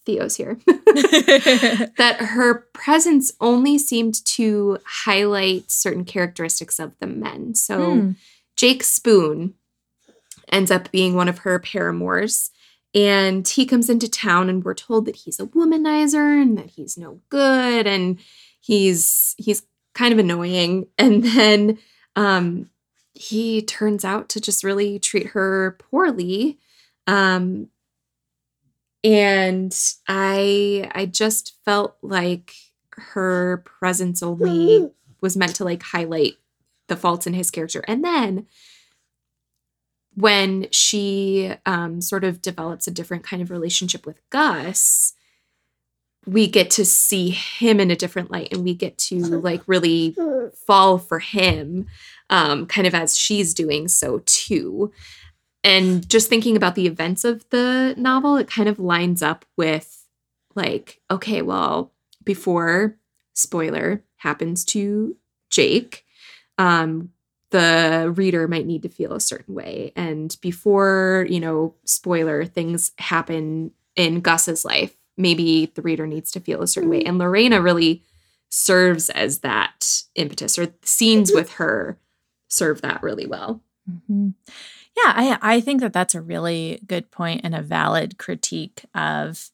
[0.04, 0.58] Theo's here.
[0.66, 7.54] that her presence only seemed to highlight certain characteristics of the men.
[7.54, 8.10] So hmm.
[8.56, 9.54] Jake Spoon
[10.50, 12.50] ends up being one of her paramours.
[12.94, 16.96] And he comes into town and we're told that he's a womanizer and that he's
[16.96, 18.18] no good and
[18.60, 19.62] he's he's
[19.94, 20.86] kind of annoying.
[20.98, 21.78] And then
[22.16, 22.70] um
[23.14, 26.58] he turns out to just really treat her poorly.
[27.06, 27.68] Um
[29.04, 29.76] and
[30.08, 32.54] I I just felt like
[32.92, 36.34] her presence only was meant to like highlight
[36.88, 37.84] the faults in his character.
[37.86, 38.46] And then
[40.18, 45.14] when she um, sort of develops a different kind of relationship with Gus,
[46.26, 50.16] we get to see him in a different light and we get to like really
[50.66, 51.86] fall for him
[52.30, 54.92] um, kind of as she's doing so too.
[55.62, 60.04] And just thinking about the events of the novel it kind of lines up with
[60.56, 61.92] like okay well
[62.24, 62.96] before
[63.34, 65.16] spoiler happens to
[65.50, 66.04] jake
[66.56, 67.10] um
[67.50, 69.92] the reader might need to feel a certain way.
[69.96, 76.40] And before you know spoiler things happen in gus's life maybe the reader needs to
[76.40, 77.02] feel a certain way.
[77.02, 78.02] And lorena really
[78.48, 81.98] serves as that impetus or scenes with her
[82.48, 83.60] serve that really well.
[83.90, 84.30] Mm-hmm.
[84.96, 89.50] Yeah, I I think that that's a really good point and a valid critique of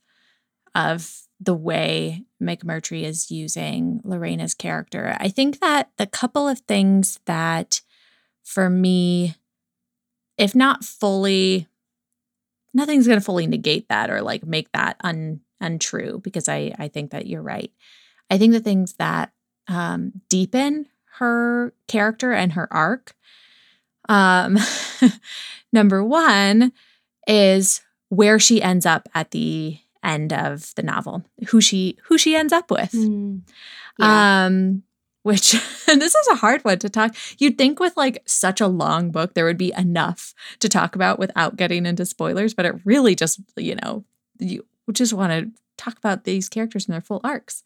[0.75, 5.17] of the way McMurtry is using Lorena's character.
[5.19, 7.81] I think that the couple of things that
[8.43, 9.35] for me
[10.37, 11.69] if not fully
[12.73, 16.89] nothing's going to fully negate that or like make that un, untrue because I I
[16.89, 17.73] think that you're right.
[18.31, 19.33] I think the things that
[19.69, 20.87] um, deepen
[21.19, 23.15] her character and her arc
[24.09, 24.59] um,
[25.73, 26.73] number one
[27.27, 32.37] is where she ends up at the end of the novel, who she who she
[32.37, 32.93] ends up with.
[32.93, 33.41] Mm,
[33.99, 34.47] yeah.
[34.47, 34.83] Um,
[35.23, 35.53] which
[35.87, 37.17] this is a hard one to talk.
[37.39, 41.19] You'd think with like such a long book there would be enough to talk about
[41.19, 44.05] without getting into spoilers, but it really just you know
[44.39, 47.63] you just want to talk about these characters and their full arcs.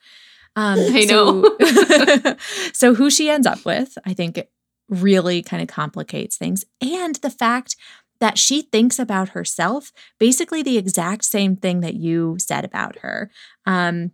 [0.56, 1.56] Um, I know.
[1.58, 2.36] So,
[2.72, 4.40] so who she ends up with, I think
[4.88, 6.64] really kind of complicates things.
[6.80, 7.76] And the fact
[8.20, 13.30] that she thinks about herself basically the exact same thing that you said about her.
[13.66, 14.12] Um,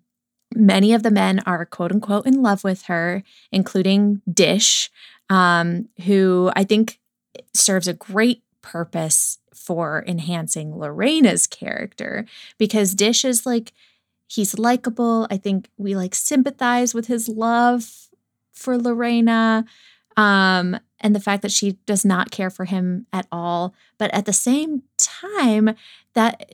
[0.55, 4.91] many of the men are quote unquote in love with her, including Dish,
[5.31, 7.01] um, who I think
[7.53, 12.27] serves a great purpose for enhancing Lorena's character
[12.59, 13.73] because Dish is like,
[14.27, 15.27] he's likable.
[15.31, 18.09] I think we like sympathize with his love
[18.53, 19.65] for Lorena
[20.17, 23.75] um, and the fact that she does not care for him at all.
[23.99, 25.77] But at the same time,
[26.15, 26.51] that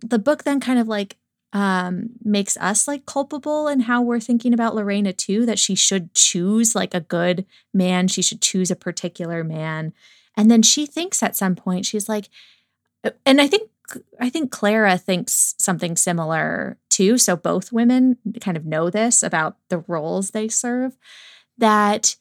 [0.00, 1.16] the book then kind of like
[1.52, 6.12] um, makes us like culpable in how we're thinking about Lorena too, that she should
[6.12, 9.92] choose like a good man, she should choose a particular man.
[10.36, 12.28] And then she thinks at some point, she's like,
[13.04, 13.70] uh, and I think
[14.18, 17.18] I think Clara thinks something similar too.
[17.18, 20.96] So both women kind of know this about the roles they serve.
[21.58, 22.16] That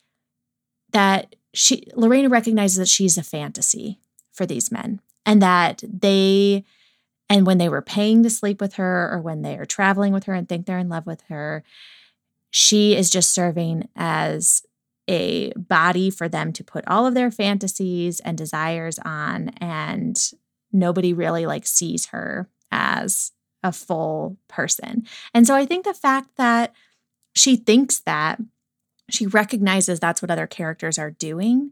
[0.92, 4.00] that she Lorena recognizes that she's a fantasy
[4.32, 6.66] for these men and that they
[7.30, 10.26] and when they were paying to sleep with her or when they are traveling with
[10.26, 11.64] her and think they're in love with her
[12.50, 14.64] she is just serving as
[15.08, 20.32] a body for them to put all of their fantasies and desires on and
[20.72, 23.32] nobody really like sees her as
[23.64, 25.06] a full person.
[25.34, 26.74] And so I think the fact that
[27.34, 28.40] she thinks that
[29.10, 31.72] she recognizes that's what other characters are doing.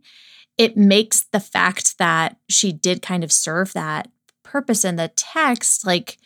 [0.58, 4.10] It makes the fact that she did kind of serve that
[4.44, 6.18] purpose in the text like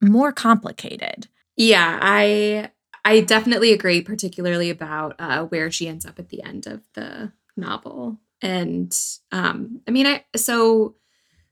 [0.00, 1.28] more complicated.
[1.56, 2.70] Yeah, I
[3.04, 7.32] I definitely agree, particularly about uh, where she ends up at the end of the
[7.56, 8.18] novel.
[8.40, 8.96] And
[9.30, 10.96] um, I mean, I so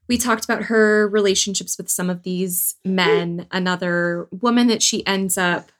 [0.08, 3.46] we talked about her relationships with some of these men.
[3.50, 5.70] Another woman that she ends up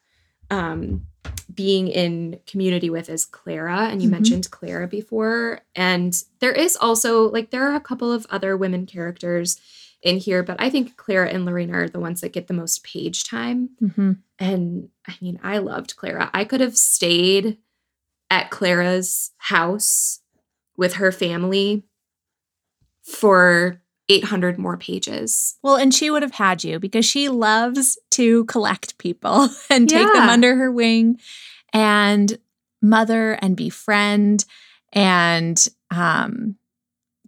[0.51, 1.07] um,
[1.53, 4.13] being in community with is Clara, and you Mhm.
[4.13, 5.61] mentioned Clara before.
[5.75, 9.61] And there is also like there are a couple of other women characters
[10.03, 12.83] in here, but I think Clara and Lorena are the ones that get the most
[12.85, 13.71] page time.
[13.83, 14.19] Mhm.
[14.39, 16.31] And I mean, I loved Clara.
[16.33, 17.59] I could have stayed
[18.31, 20.21] at Clara's house
[20.77, 21.83] with her family
[23.03, 25.57] for 800 more pages.
[25.63, 30.13] Well, and she would have had you because she loves to collect people and take
[30.13, 31.21] them under her wing
[31.73, 32.37] and
[32.83, 34.45] mother and befriend.
[34.93, 36.57] And um,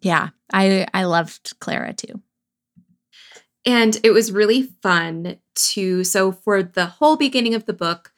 [0.01, 2.21] yeah, I I loved Clara too.
[3.65, 6.03] And it was really fun to.
[6.03, 8.13] So, for the whole beginning of the book,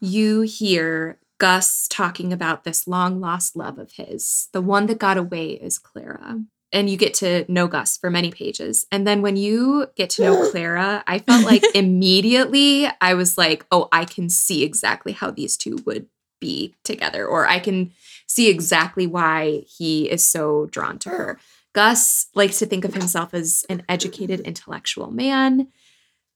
[0.00, 4.48] you hear Gus talking about this long lost love of his.
[4.52, 6.40] The one that got away is Clara.
[6.72, 8.86] And you get to know Gus for many pages.
[8.90, 13.64] And then when you get to know Clara, I felt like immediately I was like,
[13.70, 16.06] oh, I can see exactly how these two would
[16.40, 17.92] be together, or I can
[18.26, 21.38] see exactly why he is so drawn to her.
[21.72, 25.68] Gus likes to think of himself as an educated intellectual man.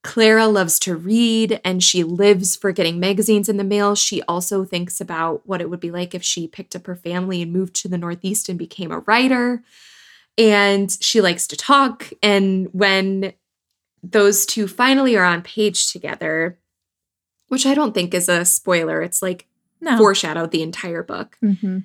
[0.02, 3.94] Clara loves to read and she lives for getting magazines in the mail.
[3.94, 7.42] She also thinks about what it would be like if she picked up her family
[7.42, 9.62] and moved to the Northeast and became a writer.
[10.40, 12.10] And she likes to talk.
[12.22, 13.34] And when
[14.02, 16.58] those two finally are on page together,
[17.48, 19.46] which I don't think is a spoiler, it's like
[19.80, 19.98] No.
[19.98, 21.84] foreshadowed the entire book Mhm.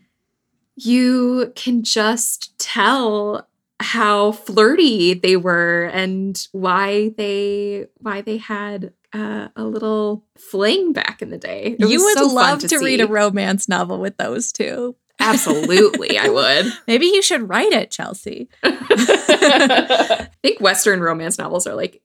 [0.77, 3.47] you can just tell
[3.81, 11.21] how flirty they were and why they why they had uh, a little fling back
[11.21, 11.75] in the day.
[11.79, 14.95] It You would so love to, read a romance novel with those two.
[15.25, 16.73] Absolutely, I would.
[16.87, 18.49] Maybe you should write it, Chelsea.
[18.63, 22.01] I think Western romance novels are like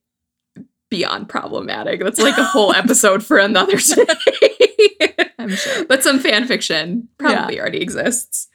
[0.90, 2.00] beyond problematic.
[2.00, 5.08] That's like a whole episode for another day.
[5.38, 5.84] I'm sure.
[5.86, 8.48] but some fan fiction probably already exists.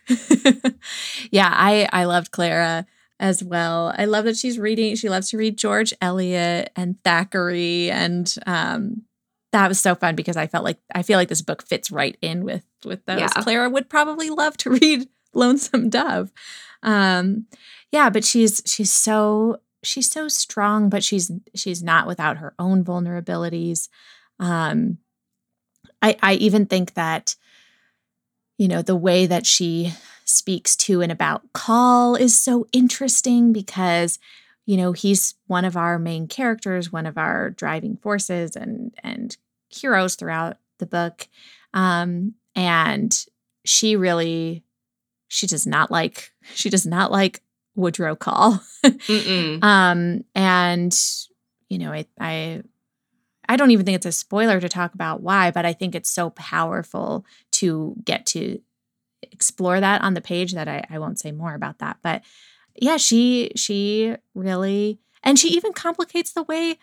[1.31, 2.85] yeah, I I loved Clara
[3.19, 3.93] as well.
[3.97, 4.95] I love that she's reading.
[4.95, 9.03] She loves to read George Eliot and Thackeray, and um,
[9.51, 12.17] that was so fun because I felt like I feel like this book fits right
[12.21, 13.19] in with with those.
[13.19, 13.27] Yeah.
[13.29, 16.31] Clara would probably love to read Lonesome Dove.
[16.83, 17.47] Um,
[17.91, 22.83] yeah, but she's she's so she's so strong, but she's she's not without her own
[22.83, 23.89] vulnerabilities.
[24.39, 24.97] Um,
[26.01, 27.35] I I even think that
[28.57, 29.93] you know the way that she
[30.25, 34.19] speaks to and about Call is so interesting because
[34.65, 39.37] you know he's one of our main characters, one of our driving forces and and
[39.69, 41.27] heroes throughout the book.
[41.73, 43.25] Um and
[43.65, 44.63] she really
[45.27, 47.41] she does not like she does not like
[47.75, 48.61] Woodrow Call.
[49.61, 50.97] Um and
[51.69, 52.63] you know I I
[53.47, 56.09] I don't even think it's a spoiler to talk about why, but I think it's
[56.09, 58.59] so powerful to get to
[59.21, 61.97] explore that on the page that I, I won't say more about that.
[62.01, 62.23] But
[62.75, 66.77] yeah, she she really and she even complicates the way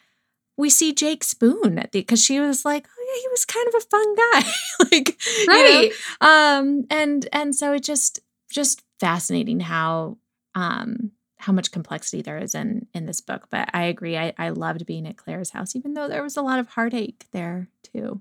[0.57, 3.66] we see Jake Spoon at the because she was like, oh yeah, he was kind
[3.68, 4.53] of a fun guy.
[4.92, 5.55] like you know?
[5.55, 5.92] Right.
[6.20, 10.18] um and and so it just just fascinating how
[10.55, 14.50] um how much complexity there is in in this book but i agree i i
[14.50, 18.20] loved being at clara's house even though there was a lot of heartache there too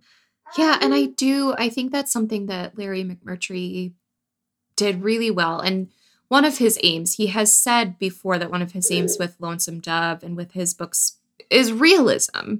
[0.57, 1.53] Yeah, and I do.
[1.57, 3.93] I think that's something that Larry McMurtry
[4.75, 5.59] did really well.
[5.61, 5.87] And
[6.27, 9.79] one of his aims, he has said before that one of his aims with Lonesome
[9.79, 11.17] Dove and with his books
[11.49, 12.55] is realism,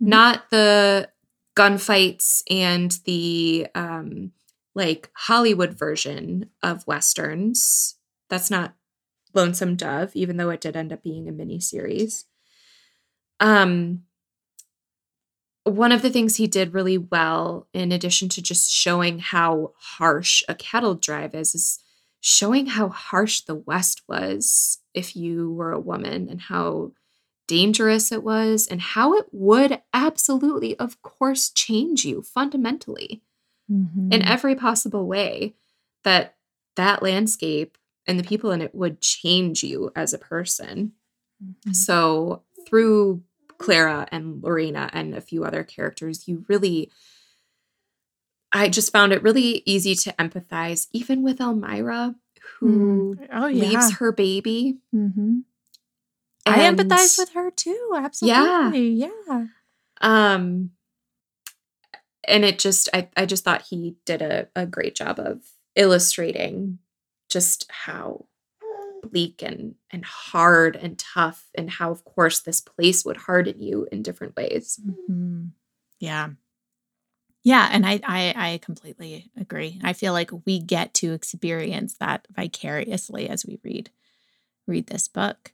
[0.00, 1.08] not the
[1.56, 4.32] gunfights and the um,
[4.74, 7.96] like Hollywood version of westerns.
[8.28, 8.74] That's not
[9.34, 12.26] Lonesome Dove, even though it did end up being a mini series.
[13.40, 14.02] Um,
[15.64, 20.42] one of the things he did really well, in addition to just showing how harsh
[20.48, 21.80] a cattle drive is, is
[22.20, 26.92] showing how harsh the West was if you were a woman and how
[27.46, 33.22] dangerous it was and how it would absolutely, of course, change you fundamentally
[33.70, 34.12] Mhm.
[34.12, 35.54] in every possible way
[36.04, 36.36] that
[36.76, 37.76] that landscape
[38.06, 40.92] and the people in it would change you as a person.
[41.42, 41.74] Mhm.
[41.74, 43.22] So through
[43.58, 46.90] Clara and Lorena and a few other characters, you really
[48.52, 52.14] I just found it really easy to empathize, even with Elmira,
[52.58, 54.78] who oh yeah leaves her baby.
[56.46, 56.52] Mhm.
[56.52, 59.46] i empathize with her too absolutely yeah,
[60.00, 60.70] um
[62.24, 65.42] and it just I, I just thought he did a, a great job of
[65.74, 66.78] illustrating
[67.28, 68.26] just how
[69.02, 73.86] bleak and and hard and tough and how of course this place would harden you
[73.92, 75.50] in different ways Mhm.
[76.00, 76.30] yeah
[77.42, 79.80] Yeah, and I, I I completely agree.
[79.84, 83.90] I feel like we get to experience that vicariously as we read
[84.66, 85.52] read this book.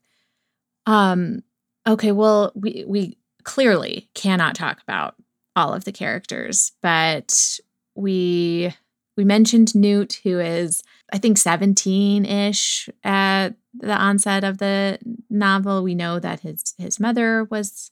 [0.87, 1.43] Um
[1.87, 5.17] okay, well we we clearly cannot talk about
[5.55, 7.59] all of the characters, but
[7.95, 8.75] we
[9.17, 15.83] we mentioned Newt who is I think 17-ish at the onset of the novel.
[15.83, 17.91] We know that his his mother was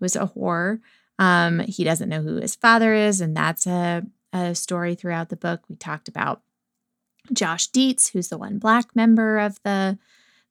[0.00, 0.80] was a whore.
[1.18, 5.36] Um, he doesn't know who his father is, and that's a, a story throughout the
[5.36, 5.62] book.
[5.68, 6.42] We talked about
[7.32, 9.98] Josh Deets, who's the one black member of the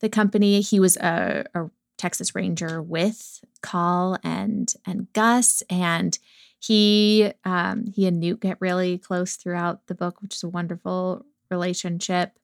[0.02, 0.62] the company.
[0.62, 6.18] He was a, a Texas Ranger with Call and and Gus, and
[6.60, 11.26] he um, he and Newt get really close throughout the book, which is a wonderful
[11.50, 12.38] relationship.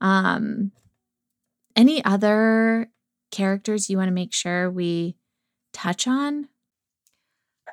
[0.00, 0.72] Um,
[1.76, 2.90] any other
[3.30, 5.16] characters you want to make sure we
[5.72, 6.48] touch on?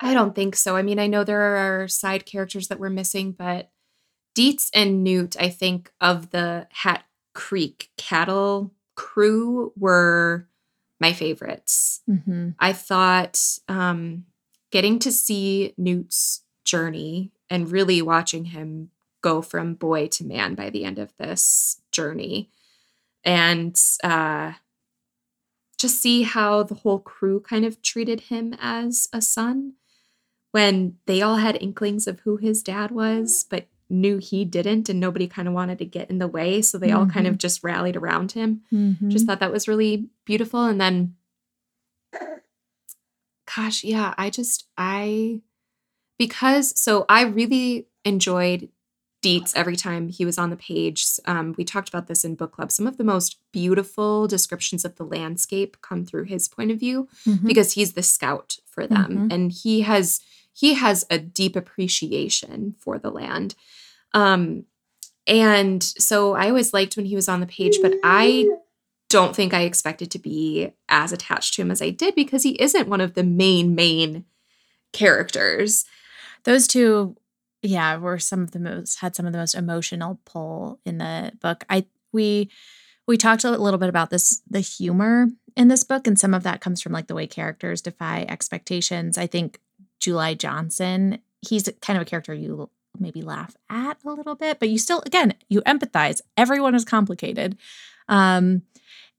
[0.00, 0.76] I don't think so.
[0.76, 3.70] I mean, I know there are side characters that we're missing, but
[4.36, 7.04] Deets and Newt, I think, of the Hat
[7.34, 10.48] Creek cattle crew were
[10.98, 12.00] my favorites.
[12.08, 12.50] Mm-hmm.
[12.58, 14.24] I thought um,
[14.70, 18.90] getting to see Newt's journey and really watching him
[19.22, 22.50] go from boy to man by the end of this journey
[23.24, 24.52] and uh,
[25.78, 29.74] just see how the whole crew kind of treated him as a son
[30.52, 34.98] when they all had inklings of who his dad was, but knew he didn't, and
[34.98, 36.62] nobody kind of wanted to get in the way.
[36.62, 36.98] So they mm-hmm.
[36.98, 37.38] all kind of mm-hmm.
[37.38, 38.62] just rallied around him.
[38.72, 39.10] Mm-hmm.
[39.10, 40.64] Just thought that was really beautiful.
[40.64, 41.14] And then,
[43.54, 45.40] gosh, yeah, I just, I,
[46.18, 48.70] because, so I really enjoyed
[49.22, 51.04] Deets every time he was on the page.
[51.24, 52.70] Um, we talked about this in book club.
[52.70, 57.08] Some of the most beautiful descriptions of the landscape come through his point of view
[57.26, 57.46] mm-hmm.
[57.46, 59.12] because he's the scout for them.
[59.12, 59.32] Mm-hmm.
[59.32, 60.20] And he has
[60.56, 63.54] he has a deep appreciation for the land.
[64.14, 64.64] Um,
[65.26, 68.48] and so I always liked when he was on the page, but I
[69.10, 72.60] don't think I expected to be as attached to him as I did because he
[72.60, 74.24] isn't one of the main, main
[74.94, 75.84] characters.
[76.44, 77.16] Those two,
[77.60, 81.32] yeah, were some of the most had some of the most emotional pull in the
[81.42, 81.64] book.
[81.68, 82.50] I we
[83.06, 86.44] we talked a little bit about this the humor in this book and some of
[86.44, 89.18] that comes from like the way characters defy expectations.
[89.18, 89.60] I think
[90.00, 94.68] July Johnson, he's kind of a character you maybe laugh at a little bit, but
[94.68, 96.20] you still, again, you empathize.
[96.36, 97.56] Everyone is complicated.
[98.08, 98.62] Um,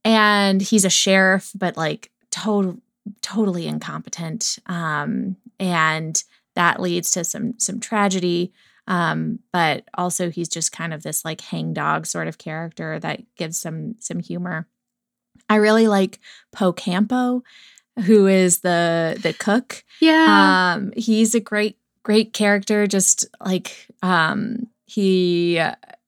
[0.04, 2.78] and he's a sheriff, but like total,
[3.22, 4.60] totally incompetent.
[4.68, 6.22] Um, and
[6.56, 8.54] that leads to some some tragedy.
[8.88, 13.60] Um, but also he's just kind of this like hangdog sort of character that gives
[13.60, 14.68] some some humor.
[15.50, 16.20] I really like
[16.52, 17.44] Po Campo
[18.06, 19.84] who is the the cook.
[20.00, 20.74] Yeah.
[20.76, 22.88] Um, he's a great great character.
[22.88, 25.60] Just like um, he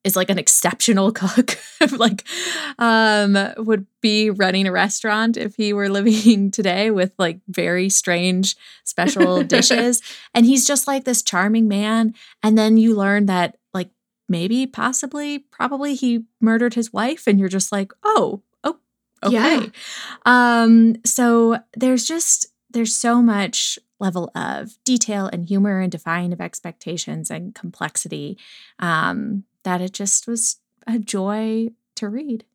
[0.04, 1.58] is like an exceptional cook.
[1.98, 2.26] like
[2.78, 8.56] um, would be running a restaurant if he were living today with like very strange
[8.84, 10.02] special dishes.
[10.34, 12.14] And he's just like this charming man.
[12.44, 13.90] And then you learn that like
[14.28, 18.42] maybe possibly probably he murdered his wife and you're just like oh
[19.24, 19.34] okay.
[19.36, 19.68] Yeah.
[20.26, 26.42] Um, so there's just there's so much level of detail and humor and defying of
[26.42, 28.38] expectations and complexity
[28.80, 30.58] um, that it just was
[30.88, 32.46] a joy to read.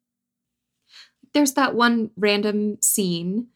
[1.33, 3.49] There's that one random scene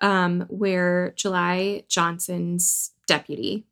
[0.00, 3.64] um, where July Johnson's deputy,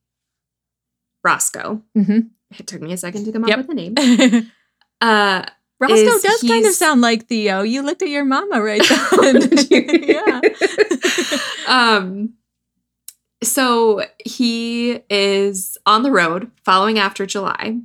[1.22, 2.20] Roscoe, mm-hmm.
[2.58, 4.50] it took me a second to come up with the name,
[5.00, 5.44] uh,
[5.80, 7.62] Roscoe does kind of sound like Theo.
[7.62, 8.82] You looked at your mama right
[9.20, 9.50] then.
[9.70, 10.40] yeah.
[11.66, 12.34] um
[13.42, 17.80] so he is on the road following after July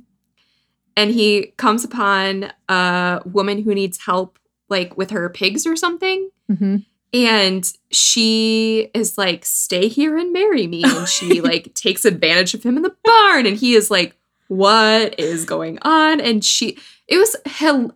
[0.96, 4.38] and he comes upon a woman who needs help
[4.68, 6.30] like with her pigs or something.
[6.50, 6.76] Mm-hmm.
[7.12, 10.82] And she is like, stay here and marry me.
[10.84, 13.46] And she like takes advantage of him in the barn.
[13.46, 14.16] And he is like,
[14.48, 16.20] what is going on?
[16.20, 16.78] And she,
[17.08, 17.36] it was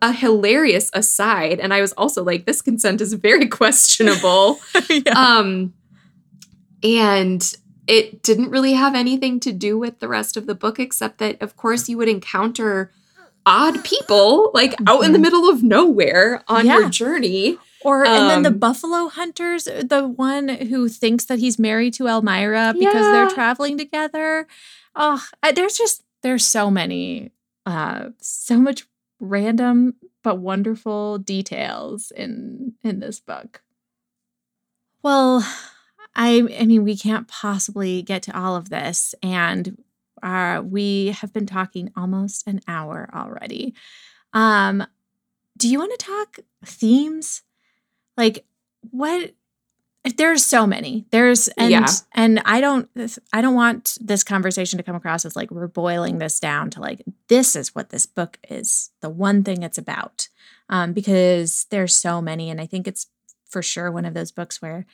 [0.01, 1.59] a hilarious aside.
[1.59, 4.59] And I was also like, this consent is very questionable.
[4.89, 5.13] yeah.
[5.13, 5.73] Um,
[6.83, 7.53] and
[7.87, 11.41] it didn't really have anything to do with the rest of the book, except that,
[11.41, 12.91] of course, you would encounter
[13.45, 15.23] odd people like out in the mm-hmm.
[15.23, 16.79] middle of nowhere on yeah.
[16.79, 17.57] your journey.
[17.83, 22.07] Or and then the um, buffalo hunters, the one who thinks that he's married to
[22.07, 23.11] Elmira because yeah.
[23.11, 24.45] they're traveling together.
[24.95, 27.31] Oh, there's just there's so many,
[27.65, 28.85] uh, so much
[29.21, 33.63] random but wonderful details in in this book.
[35.03, 35.39] Well,
[36.15, 39.77] I I mean we can't possibly get to all of this and
[40.23, 43.73] Uh, we have been talking almost an hour already.
[44.33, 44.85] Um,
[45.57, 47.43] do you want to talk themes?
[48.17, 48.45] Like
[48.91, 49.33] what
[50.17, 51.05] there's so many.
[51.11, 51.87] There's and Yeah.
[52.13, 52.89] and I don't
[53.31, 56.81] I don't want this conversation to come across as like we're boiling this down to
[56.81, 60.27] like this is what this book is, the one thing it's about.
[60.69, 63.07] Um, because there's so many, and I think it's
[63.49, 64.85] for sure one of those books where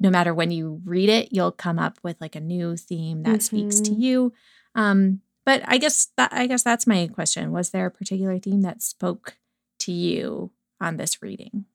[0.00, 3.42] no matter when you read it, you'll come up with like a new theme that
[3.42, 4.00] speaks to Mhm.
[4.00, 4.32] you.
[4.74, 7.52] Um, but I guess that I guess that's my question.
[7.52, 9.36] Was there a particular theme that spoke
[9.80, 10.50] to you
[10.80, 11.66] on this reading?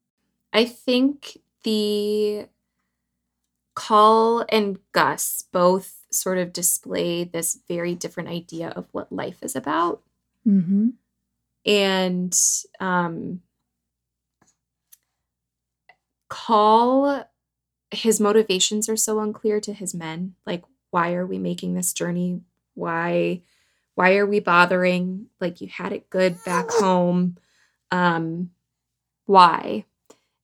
[0.51, 2.47] I think the
[3.75, 9.55] Call and Gus both sort of display this very different idea of what life is
[9.55, 10.01] about.
[10.47, 10.89] Mm-hmm.
[11.65, 12.39] And
[12.79, 13.41] um,
[16.29, 17.27] Call,
[17.91, 20.35] his motivations are so unclear to his men.
[20.45, 22.41] Like, why are we making this journey?
[22.75, 23.41] Why,
[23.95, 25.27] why are we bothering?
[25.39, 27.37] Like, you had it good back home.
[27.91, 28.51] Um,
[29.25, 29.85] why?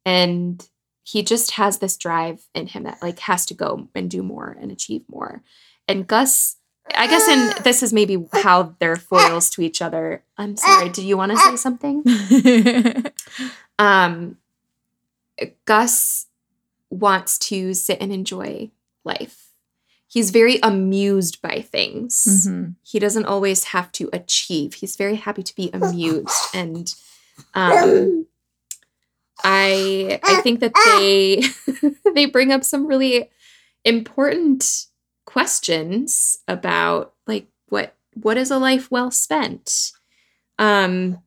[0.06, 0.68] And
[1.12, 4.56] he just has this drive in him that like has to go and do more
[4.62, 5.42] and achieve more.
[5.88, 6.58] And Gus,
[6.94, 10.24] I guess, and this is maybe how they're foils to each other.
[10.38, 10.90] I'm sorry.
[10.90, 12.04] Do you want to say something?
[13.80, 14.36] Um,
[15.64, 16.26] Gus
[16.90, 18.72] wants to sit and enjoy
[19.06, 19.54] life.
[20.06, 22.26] He's very amused by things.
[22.28, 22.76] Mhm.
[22.84, 24.74] He doesn't always have to achieve.
[24.74, 26.94] He's very happy to be amused and
[27.54, 28.26] um
[29.44, 31.44] I I think that they
[32.14, 33.30] they bring up some really
[33.86, 34.86] important
[35.26, 39.92] questions about like what what is a life well spent?
[40.58, 41.20] Um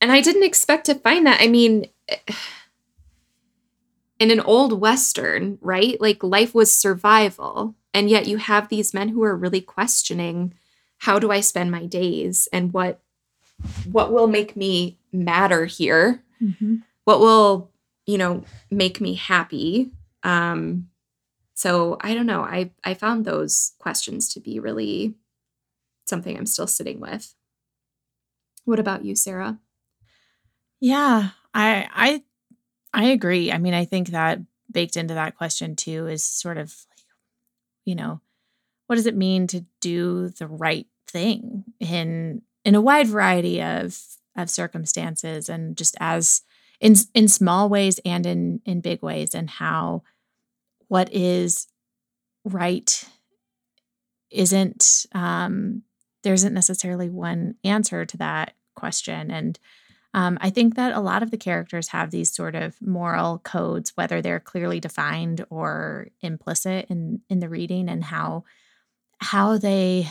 [0.00, 1.40] and I didn't expect to find that.
[1.40, 1.86] I mean,
[4.18, 6.00] in an old Western, right?
[6.00, 7.74] Like life was survival.
[7.94, 10.54] And yet you have these men who are really questioning
[10.98, 13.00] how do I spend my days and what
[13.90, 16.22] what will make me matter here?
[16.42, 16.82] Mhm.
[17.04, 17.70] What will,
[18.06, 19.90] you know, make me happy?
[20.22, 20.90] Um
[21.54, 22.42] so I don't know.
[22.42, 25.14] I I found those questions to be really
[26.06, 27.34] something I'm still sitting with.
[28.64, 29.58] What about you, Sarah?
[30.80, 32.22] Yeah, I I
[32.94, 33.52] I agree.
[33.52, 37.04] I mean, I think that baked into that question too is sort of like,
[37.84, 38.20] you know,
[38.86, 43.98] what does it mean to do the right thing in in a wide variety of
[44.38, 46.42] of circumstances and just as
[46.80, 50.02] in in small ways and in in big ways and how
[50.88, 51.66] what is
[52.44, 53.04] right
[54.30, 55.82] isn't um
[56.22, 59.30] there isn't necessarily one answer to that question.
[59.30, 59.58] And
[60.14, 63.92] um, I think that a lot of the characters have these sort of moral codes,
[63.94, 68.44] whether they're clearly defined or implicit in in the reading, and how
[69.20, 70.08] how they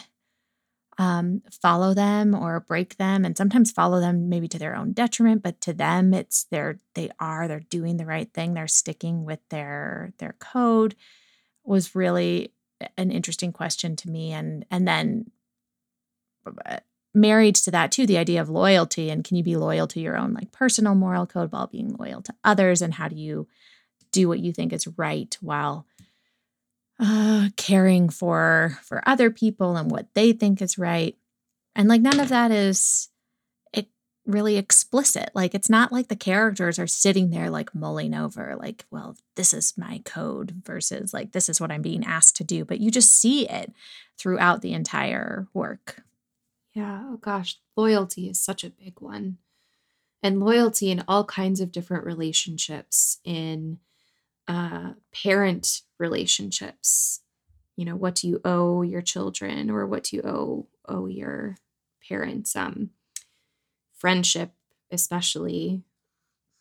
[0.97, 5.43] um, follow them or break them, and sometimes follow them maybe to their own detriment.
[5.43, 8.53] But to them, it's they're they are they're doing the right thing.
[8.53, 10.95] They're sticking with their their code.
[11.63, 12.53] Was really
[12.97, 15.31] an interesting question to me, and and then
[16.65, 16.77] uh,
[17.13, 20.15] married to that too the idea of loyalty and can you be loyal to your
[20.15, 23.47] own like personal moral code while being loyal to others and how do you
[24.11, 25.87] do what you think is right while
[26.99, 31.15] uh caring for for other people and what they think is right.
[31.75, 33.09] And like none of that is
[33.71, 33.87] it
[34.25, 35.29] really explicit.
[35.35, 39.53] Like it's not like the characters are sitting there like mulling over like well this
[39.53, 42.65] is my code versus like this is what i'm being asked to do.
[42.65, 43.73] But you just see it
[44.17, 46.03] throughout the entire work.
[46.77, 49.39] Yeah, oh gosh, loyalty is such a big one.
[50.21, 53.79] And loyalty in all kinds of different relationships, in
[54.47, 57.21] uh, parent relationships.
[57.75, 61.57] You know, what do you owe your children or what do you owe owe your
[62.07, 62.55] parents?
[62.55, 62.91] Um,
[63.97, 64.51] friendship,
[64.91, 65.83] especially.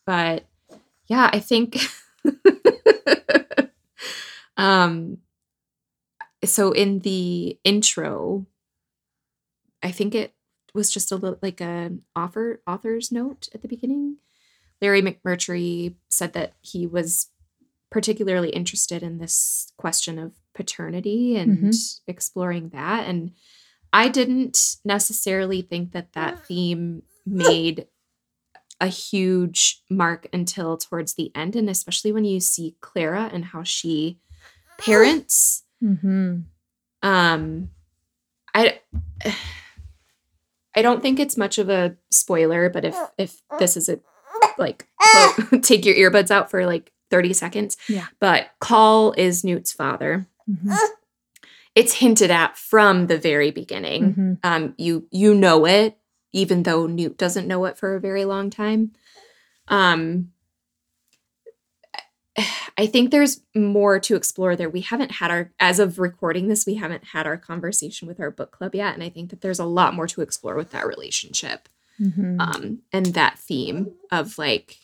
[0.05, 0.45] But
[1.07, 1.77] yeah, I think
[4.57, 5.17] um
[6.45, 8.45] so in the intro
[9.81, 10.33] I think it
[10.73, 14.17] was just a little like an offer author's note at the beginning.
[14.81, 17.29] Larry McMurtry said that he was
[17.89, 21.73] particularly interested in this question of paternity and
[22.07, 23.07] exploring that.
[23.07, 23.31] And
[23.93, 27.87] I didn't necessarily think that that theme made
[28.79, 31.55] a huge mark until towards the end.
[31.55, 34.19] And especially when you see Clara and how she
[34.77, 35.63] parents.
[35.83, 36.39] mm-hmm.
[37.03, 37.69] Um,
[38.53, 38.79] I
[40.75, 43.99] I don't think it's much of a spoiler, but if if this is a
[44.57, 47.77] like quote, take your earbuds out for like 30 seconds.
[47.87, 48.07] Yeah.
[48.19, 50.27] But Call is Newt's father.
[50.49, 50.73] Mm-hmm.
[51.75, 54.15] it's hinted at from the very beginning.
[54.15, 54.37] Mhm.
[54.43, 55.97] Um, you you know it,
[56.31, 58.91] even though Newt doesn't know it for a very long time.
[59.67, 60.31] Um,
[62.77, 64.69] I think there's more to explore there.
[64.69, 68.29] We haven't had our, as of recording this, we haven't had our conversation with our
[68.29, 70.85] book club yet, and I think that there's a lot more to explore with that
[70.85, 71.67] relationship
[71.99, 72.39] Mhm.
[72.39, 74.77] um, and that theme of like,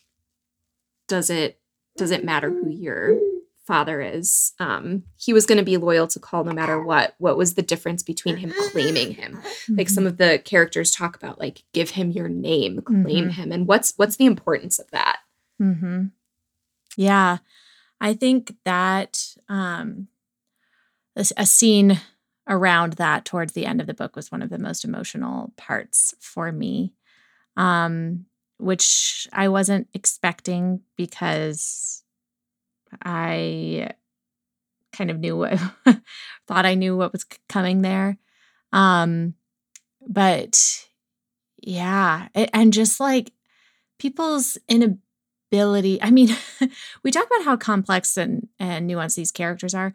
[1.08, 1.60] does it
[1.98, 3.20] does it matter who your
[3.66, 4.54] father is?
[4.60, 7.16] Um, he was going to be loyal to Call no matter what.
[7.18, 9.40] What was the difference between him claiming him?
[9.70, 9.92] Like Mhm.
[9.92, 13.32] some of the characters talk about, like give him your name, claim Mhm.
[13.32, 15.20] him, and what's what's the importance of that?
[15.62, 16.06] Mm-hmm.
[16.98, 17.38] Yeah,
[18.02, 20.08] I think that um,
[21.16, 22.00] a, a scene
[22.50, 26.14] around that towards the end of the book was one of the most emotional parts
[26.20, 26.94] for me,
[27.56, 28.26] um,
[28.58, 32.04] which I wasn't expecting because
[33.04, 33.92] I
[34.92, 35.60] kind of knew what
[36.48, 38.18] thought I knew what was coming there.
[38.72, 39.34] Um,
[40.08, 40.86] but
[41.62, 43.32] yeah, a- and just like
[44.00, 46.02] people's inability.
[46.02, 46.36] I mean,
[47.04, 49.94] we talk about how complex and, and nuanced these characters are.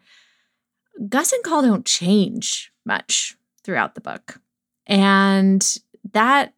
[1.07, 4.41] Gus and Call don't change much throughout the book.
[4.85, 5.65] And
[6.11, 6.53] that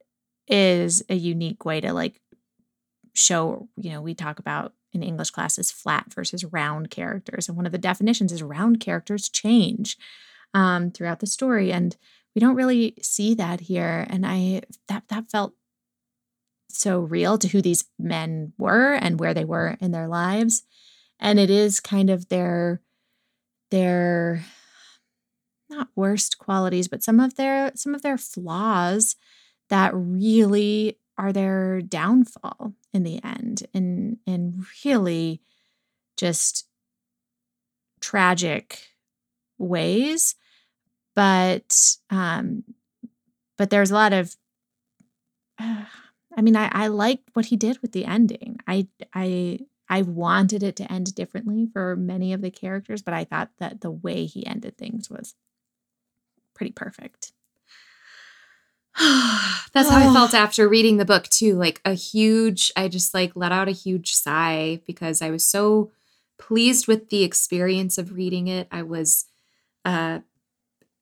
[0.52, 2.22] is a unique way to like
[3.14, 7.48] show, you know, we talk about in English classes flat versus round characters.
[7.48, 9.98] And one of the definitions is round characters change
[10.54, 11.72] um, throughout the story.
[11.72, 11.96] And
[12.36, 14.06] we don't really see that here.
[14.10, 15.54] And I that that felt
[16.70, 20.64] so real to who these men were and where they were in their lives.
[21.20, 22.82] And it is kind of their
[23.70, 24.44] their
[25.70, 29.16] not worst qualities, but some of their some of their flaws
[29.72, 35.42] that really are their downfall in the end in in really
[36.18, 36.68] just
[38.02, 38.90] tragic
[39.58, 40.36] ways.
[41.16, 42.64] But um
[43.58, 44.36] but there's a lot of
[45.60, 48.58] i mean i i liked what he did with the ending.
[48.68, 49.60] I i
[49.90, 53.82] i wanted it to end differently for many of the characters but i thought that
[53.82, 55.36] the way he ended things was
[56.56, 57.34] pretty perfect
[59.74, 60.14] That's how I Oh.
[60.14, 61.56] felt after reading the book too.
[61.56, 65.92] Like a huge, I just like let out a huge sigh because I was so
[66.38, 68.68] pleased with the experience of reading it.
[68.72, 69.26] I was,
[69.86, 70.20] uh,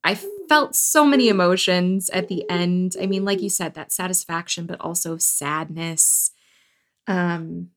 [0.04, 0.16] I
[0.48, 2.96] felt so many emotions at the end.
[3.02, 6.32] I mean, like you said, that satisfaction, but also sadness.
[7.08, 7.70] Um,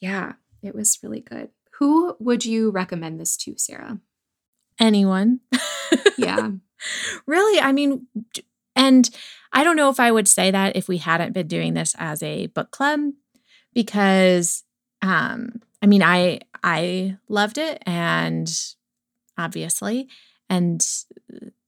[0.00, 1.50] yeah, it was really good.
[1.78, 4.00] Who would you recommend this to, Sarah?
[4.78, 5.40] anyone
[6.16, 6.52] Yeah.
[7.26, 8.06] really i mean
[8.80, 9.10] and
[9.52, 12.22] i don't know if i would say that if we hadn't been doing this as
[12.22, 13.00] a book club
[13.74, 14.64] because
[15.02, 18.74] um i mean i i loved it and
[19.38, 20.08] obviously
[20.48, 20.84] and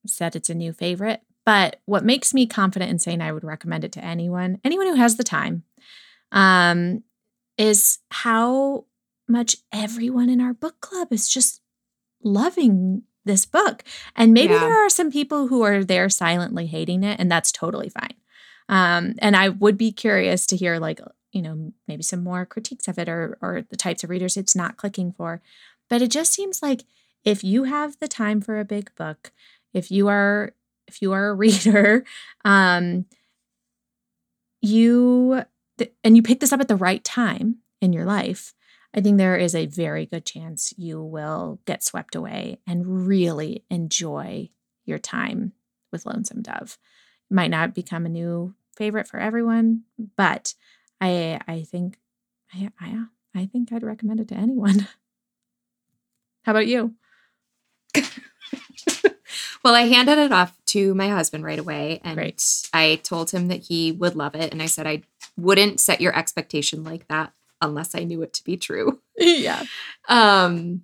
[0.07, 1.23] said it's a new favorite.
[1.45, 4.95] But what makes me confident in saying i would recommend it to anyone anyone who
[4.95, 5.65] has the time
[6.31, 7.03] um
[7.59, 8.85] is how
[9.29, 11.61] much everyone in our book club is just
[12.23, 13.85] loving this book
[14.17, 14.61] and maybe Yeah.
[14.61, 18.15] there are some people who are there silently hating it, and that's totally fine.
[18.69, 21.01] Um, and I would be curious to hear, like,
[21.33, 24.57] you know, maybe some more critiques of it or or the types of readers it's
[24.57, 25.41] not clicking for.
[25.89, 26.85] But it just seems like
[27.25, 29.33] if you have the time for a big book,
[29.75, 30.53] if you are
[30.89, 32.05] if you are a reader,
[32.45, 33.07] um,
[34.61, 35.43] you
[35.79, 38.55] th- and you pick this up at the right time in your life,
[38.95, 43.65] I think there is a very good chance you will get swept away and really
[43.71, 44.51] enjoy
[44.85, 45.53] your time
[45.91, 46.79] with Lonesome Dove.
[47.31, 49.83] It might not become a new favorite for everyone,
[50.17, 50.55] but
[51.01, 51.99] I I think
[52.53, 54.89] I I, I think I'd recommend it to anyone.
[56.43, 56.95] How about you?
[59.65, 62.69] Well, I handed it off to my husband right away and Great.
[62.73, 64.53] I told him that he would love it.
[64.53, 65.03] And I said I
[65.37, 67.33] wouldn't set your expectation like that
[67.63, 69.01] unless I knew it to be true.
[69.17, 69.63] yeah.
[70.09, 70.83] Um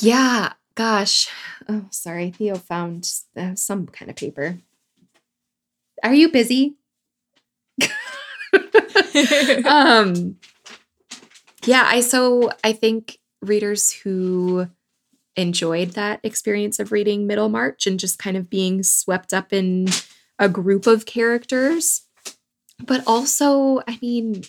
[0.00, 1.28] Yeah, gosh.
[1.68, 2.30] Oh, sorry.
[2.30, 4.58] Theo found uh, some kind of paper.
[6.04, 6.76] Are you busy?
[9.66, 10.36] um
[11.64, 14.66] yeah i so i think readers who
[15.36, 19.86] enjoyed that experience of reading middlemarch and just kind of being swept up in
[20.38, 22.02] a group of characters
[22.84, 24.42] but also i mean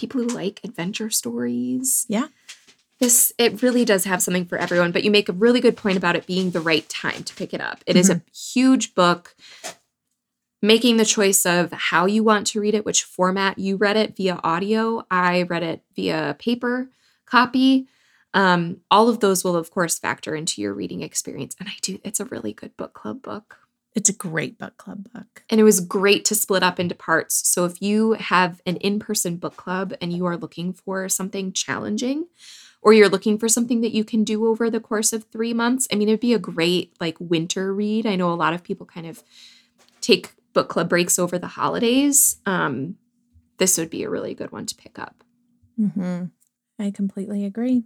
[0.00, 2.28] people who like adventure stories Yeah.
[2.98, 5.96] this it really does have something for everyone but you make a really good point
[5.98, 8.22] about it being the right time to pick it up It is a
[8.54, 9.34] huge book
[10.62, 14.14] making the choice of how you want to read it, which format you read it
[14.16, 15.06] via audio.
[15.10, 16.90] I read it via paper
[17.24, 17.86] copy.
[18.34, 21.56] Um, all of those will, of course, factor into your reading experience.
[21.58, 23.56] And I do, it's a really good book club book.
[23.94, 25.42] It's a great book club book.
[25.50, 27.48] And it was great to split up into parts.
[27.48, 31.52] So if you have an in person book club and you are looking for something
[31.52, 32.26] challenging,
[32.82, 35.86] or you're looking for something that you can do over the course of three months,
[35.92, 38.06] I mean, it'd be a great like winter read.
[38.06, 39.22] I know a lot of people kind of
[40.00, 42.36] take book club breaks over the holidays.
[42.46, 42.96] Um,
[43.58, 45.22] this would be a really good one to pick up.
[45.78, 46.26] Mm-hmm.
[46.78, 47.84] I completely agree.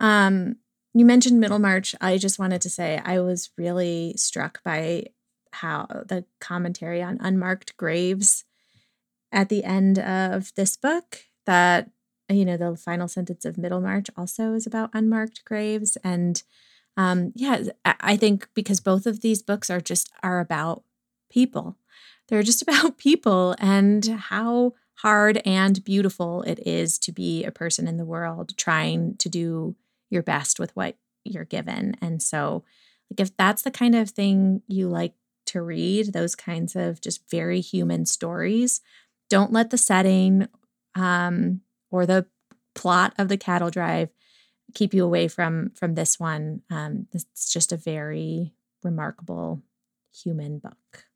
[0.00, 0.56] Um,
[0.94, 1.94] you mentioned Middlemarch.
[2.00, 5.06] I just wanted to say I was really struck by
[5.52, 8.44] how the commentary on unmarked graves
[9.32, 11.90] at the end of this book that
[12.28, 16.42] you know the final sentence of Middlemarch also is about unmarked graves and
[16.96, 20.82] um yeah I think because both of these books are just are about
[21.30, 21.76] people
[22.28, 27.86] they're just about people and how hard and beautiful it is to be a person
[27.86, 29.76] in the world trying to do
[30.10, 31.96] your best with what you're given.
[32.00, 32.64] And so,
[33.10, 35.14] like, if that's the kind of thing you like
[35.46, 38.80] to read, those kinds of just very human stories,
[39.30, 40.48] don't let the setting
[40.94, 42.26] um, or the
[42.74, 44.10] plot of the cattle drive
[44.74, 46.62] keep you away from from this one.
[46.70, 48.52] Um, it's just a very
[48.82, 49.62] remarkable
[50.12, 51.06] human book.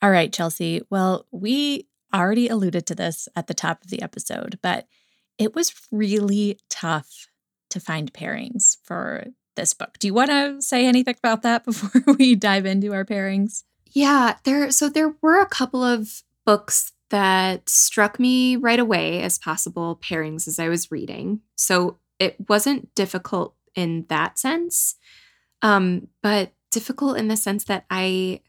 [0.00, 0.82] All right, Chelsea.
[0.90, 4.86] Well, we already alluded to this at the top of the episode, but
[5.38, 7.27] it was really tough
[7.78, 9.26] to find pairings for
[9.56, 9.98] this book.
[9.98, 13.64] Do you want to say anything about that before we dive into our pairings?
[13.90, 19.38] Yeah, there so there were a couple of books that struck me right away as
[19.38, 21.40] possible pairings as I was reading.
[21.56, 24.96] So it wasn't difficult in that sense.
[25.62, 28.40] Um, but difficult in the sense that I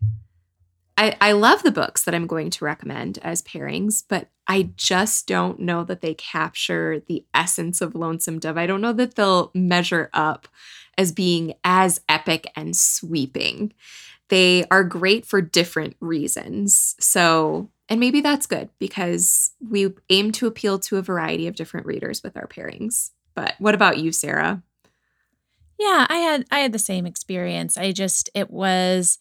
[1.00, 5.28] I, I love the books that I'm going to recommend as pairings, but I just
[5.28, 8.58] don't know that they capture the essence of Lonesome Dove.
[8.58, 10.50] I don't know that they'll measure up
[10.98, 13.72] as being as epic and sweeping.
[14.28, 16.98] They are great for different reasons.
[17.00, 21.86] So, and maybe that's good because we aim to appeal to a variety of different
[21.86, 23.12] readers with our pairings.
[23.36, 24.64] But what about you, Sarah?
[25.80, 27.78] Yeah, I had I had the same experience.
[27.78, 29.18] I just it was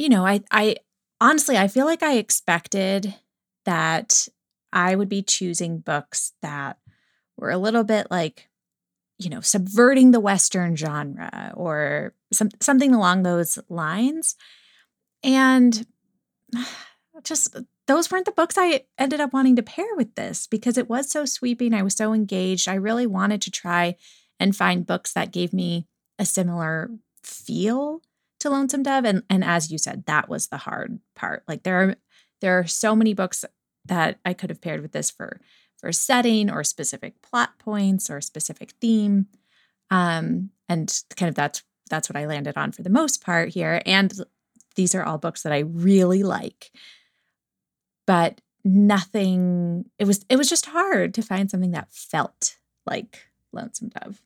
[0.00, 0.76] you know, I I
[1.20, 3.14] honestly I feel like I expected
[3.66, 4.28] that
[4.72, 6.78] I would be choosing books that
[7.36, 8.48] were a little bit like
[9.18, 14.36] you know, subverting the western genre or some something along those lines.
[15.22, 15.86] And
[17.22, 17.54] just
[17.86, 21.10] those weren't the books I ended up wanting to pair with this because it was
[21.10, 21.74] so sweeping.
[21.74, 22.68] I was so engaged.
[22.68, 23.96] I really wanted to try
[24.38, 25.86] and find books that gave me
[26.18, 26.90] a similar
[27.22, 28.00] feel
[28.40, 29.04] to Lonesome Dove.
[29.04, 31.44] And and as you said, that was the hard part.
[31.46, 31.96] Like there are
[32.40, 33.44] there are so many books
[33.86, 35.40] that I could have paired with this for
[35.78, 39.26] for setting or specific plot points or specific theme.
[39.90, 43.82] Um, and kind of that's that's what I landed on for the most part here.
[43.86, 44.12] And
[44.76, 46.70] these are all books that I really like.
[48.06, 53.88] But nothing it was it was just hard to find something that felt like Lonesome
[53.88, 54.22] Dove.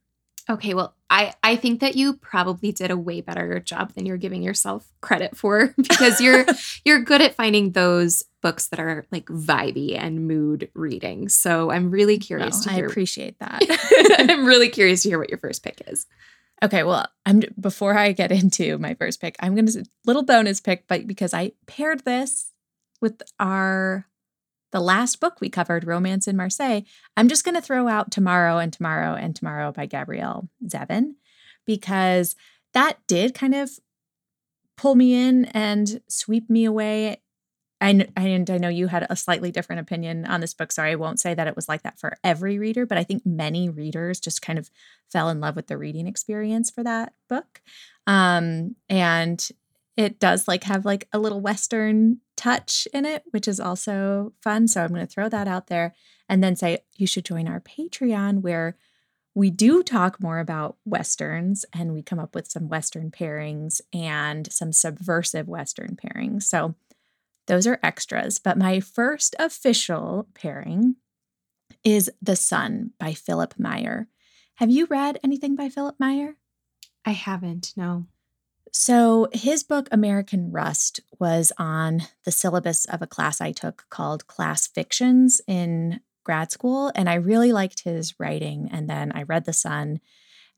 [0.49, 4.19] Okay, well, I I think that you probably did a way better job than you're
[4.19, 6.45] giving yourself credit for because you're
[6.85, 11.31] you're good at finding those books that are like vibey and mood reading.
[11.31, 12.85] So I'm really curious to hear.
[12.85, 13.63] I appreciate that.
[14.29, 16.07] I'm really curious to hear what your first pick is.
[16.63, 20.61] Okay, well, I'm before I get into my first pick, I'm going to little bonus
[20.61, 22.53] pick but because I paired this
[23.01, 24.07] with our
[24.75, 26.81] the last book we covered, Romance in Marseille,
[27.17, 31.15] I'm just going to throw out Tomorrow and Tomorrow and Tomorrow by Gabrielle Zevin
[31.65, 32.35] because
[32.73, 33.71] that did kind of
[34.77, 37.23] pull me in and sweep me away.
[37.81, 41.21] And I know you had a slightly different opinion on this book, so I won't
[41.21, 44.43] say that it was like that for every reader, but I think many readers just
[44.43, 44.71] kind of
[45.09, 47.63] fell in love with the reading experience for that book.
[48.09, 49.49] Um, and
[49.97, 54.67] it does like have like a little western touch in it which is also fun
[54.67, 55.95] so i'm going to throw that out there
[56.29, 58.77] and then say you should join our patreon where
[59.35, 64.51] we do talk more about westerns and we come up with some western pairings and
[64.53, 66.45] some subversive western pairings.
[66.45, 66.77] So
[67.47, 70.97] those are extras but my first official pairing
[71.83, 74.09] is the son by Philipp Meyer.
[74.57, 76.37] Have you read anything by Philipp Meyer?
[77.05, 78.07] I haven't no
[78.77, 84.27] so, his book, American Rust, was on the syllabus of a class I took called
[84.27, 86.91] Class Fictions in grad school.
[86.97, 88.69] And I really liked his writing.
[88.73, 90.01] And then I read The Son.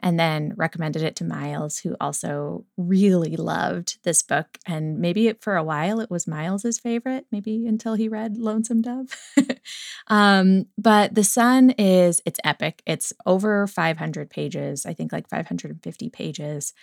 [0.00, 4.58] and then recommended it to Miles, who also really loved this book.
[4.66, 9.14] And maybe for a while it was Miles's favorite, maybe until he read Lonesome Dove.
[10.08, 12.82] um, but The Son is, it's epic.
[12.86, 16.74] It's over 500 pages, I think like 550 pages.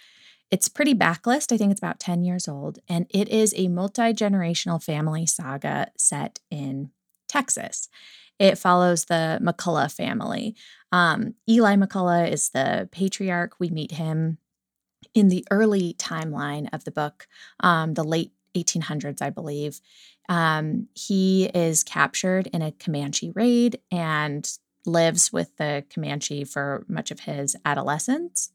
[0.53, 1.51] It's pretty backlist.
[1.51, 2.77] I think it's about 10 years old.
[2.87, 6.91] And it is a multi generational family saga set in
[7.27, 7.89] Texas.
[8.37, 10.55] It follows the McCullough family.
[10.91, 13.59] Um, Eli McCullough is the patriarch.
[13.59, 14.37] We meet him
[15.15, 17.25] in the early timeline of the book,
[17.61, 19.81] um, the late 1800s, I believe.
[20.29, 24.47] Um, he is captured in a Comanche raid and
[24.85, 28.51] lives with the Comanche for much of his adolescence.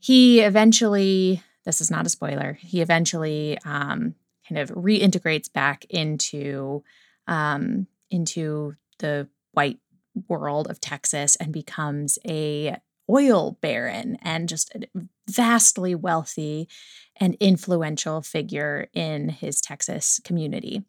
[0.00, 4.14] He eventually, this is not a spoiler, he eventually um,
[4.48, 6.82] kind of reintegrates back into
[7.26, 9.78] um, into the white
[10.28, 12.76] world of Texas and becomes a
[13.10, 14.86] oil baron and just a
[15.28, 16.68] vastly wealthy
[17.16, 20.84] and influential figure in his Texas community.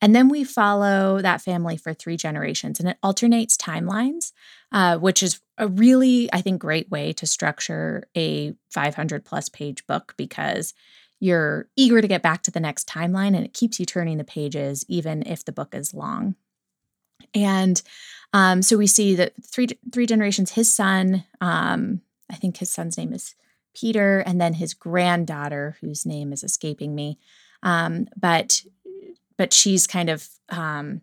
[0.00, 4.32] And then we follow that family for three generations, and it alternates timelines,
[4.72, 9.86] uh, which is a really, I think, great way to structure a 500 plus page
[9.86, 10.74] book because
[11.20, 14.24] you're eager to get back to the next timeline and it keeps you turning the
[14.24, 16.34] pages, even if the book is long.
[17.34, 17.80] And
[18.32, 20.52] um, so we see that three three generations.
[20.52, 22.00] His son, um,
[22.30, 23.34] I think his son's name is
[23.74, 27.18] Peter, and then his granddaughter, whose name is escaping me,
[27.62, 28.62] um, but
[29.36, 31.02] but she's kind of um,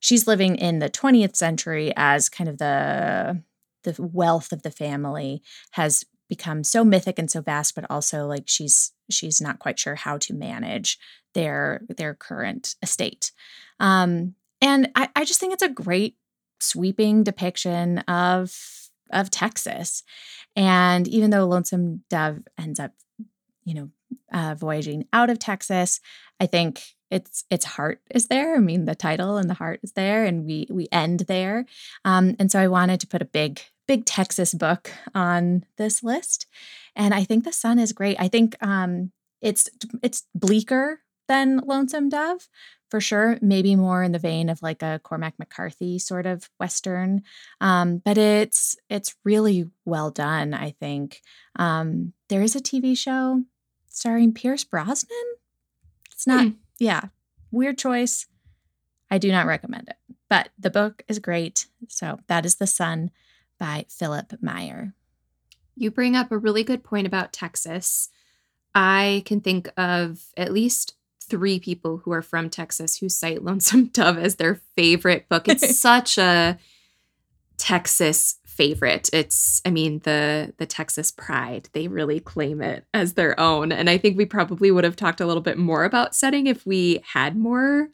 [0.00, 3.42] she's living in the 20th century as kind of the
[3.84, 5.42] the wealth of the family
[5.72, 9.94] has become so mythic and so vast but also like she's she's not quite sure
[9.94, 10.98] how to manage
[11.34, 13.32] their their current estate
[13.78, 16.16] um and I, I just think it's a great
[16.60, 18.54] sweeping depiction of
[19.10, 20.04] of Texas.
[20.54, 22.92] And even though Lonesome Dove ends up,
[23.64, 23.90] you know,
[24.32, 26.00] uh, voyaging out of Texas,
[26.38, 28.56] I think its its heart is there.
[28.56, 31.66] I mean, the title and the heart is there, and we we end there.
[32.04, 36.46] Um, and so I wanted to put a big big Texas book on this list,
[36.94, 38.16] and I think the Son is great.
[38.20, 39.68] I think um, it's
[40.02, 42.48] it's bleaker than Lonesome Dove,
[42.88, 43.38] for sure.
[43.40, 47.22] Maybe more in the vein of like a Cormac McCarthy sort of western,
[47.60, 50.54] um, but it's it's really well done.
[50.54, 51.22] I think
[51.56, 53.42] um, there is a TV show
[53.88, 55.34] starring Pierce Brosnan.
[56.12, 56.52] It's not, hmm.
[56.80, 57.08] Yeah,
[57.52, 58.26] weird choice.
[59.10, 59.96] I do not recommend it,
[60.28, 61.66] but the book is great.
[61.88, 63.10] So that is The Son
[63.58, 64.94] by Philipp Meyer.
[65.76, 68.08] You bring up a really good point about Texas.
[68.74, 73.86] I can think of at least three people who are from Texas who cite Lonesome
[73.92, 75.48] Dove as their favorite book.
[75.48, 76.58] It's such a
[77.58, 79.08] Texas favorite.
[79.12, 81.68] It's I mean the the Texas pride.
[81.72, 83.72] They really claim it as their own.
[83.72, 86.66] And I think we probably would have talked a little bit more about setting if
[86.66, 87.88] we had more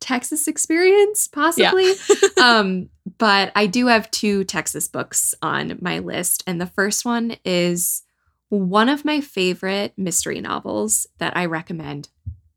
[0.00, 1.94] Texas experience possibly.
[2.36, 2.42] Yeah.
[2.58, 7.36] um but I do have two Texas books on my list and the first one
[7.44, 8.02] is
[8.48, 12.08] one of my favorite mystery novels that I recommend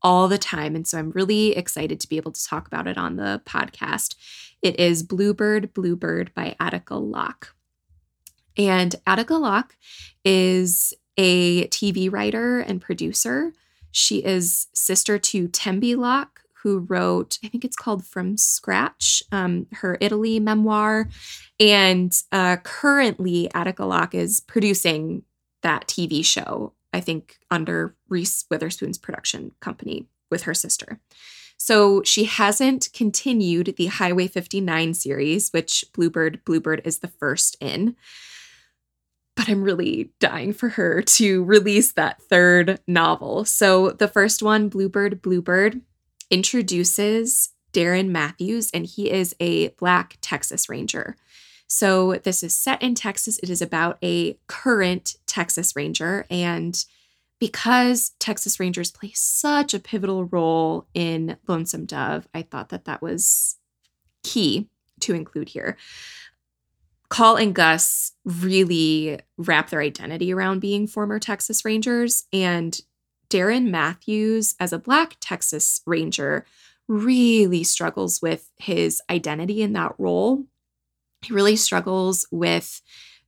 [0.02, 0.74] all the time.
[0.74, 4.14] And so I'm really excited to be able to talk about it on the podcast.
[4.62, 7.54] It is Bluebird, Bluebird by Attica Locke.
[8.56, 9.76] And Attica Locke
[10.24, 13.52] is a TV writer and producer.
[13.90, 19.66] She is sister to Tembi Locke, who wrote, I think it's called From Scratch, um,
[19.72, 21.08] her Italy memoir.
[21.58, 25.22] And uh, currently, Attica Locke is producing
[25.62, 31.00] that TV show I think, under Reese Witherspoon's production company with her sister.
[31.62, 37.96] So she hasn't continued the Highway 59 series, which Bluebird Bluebird is the first in.
[39.36, 43.44] But I'm really dying for her to release that third novel.
[43.44, 45.82] So the first one, Bluebird Bluebird,
[46.30, 51.14] introduces Darren Matthews, and he is a Black Texas Ranger.
[51.66, 53.38] So this is set in Texas.
[53.42, 56.24] It is about a current Texas Ranger.
[56.30, 56.82] And
[57.40, 63.02] because Texas Rangers play such a pivotal role in Lonesome Dove, I thought that that
[63.02, 63.56] was
[64.22, 64.68] key
[65.00, 65.76] to include here.
[67.08, 72.26] Call and Gus really wrap their identity around being former Texas Rangers.
[72.32, 72.80] And
[73.28, 76.46] Darren Matthews, as a Black Texas Ranger,
[76.86, 80.44] really struggles with his identity in that role
[81.22, 82.80] he really struggles with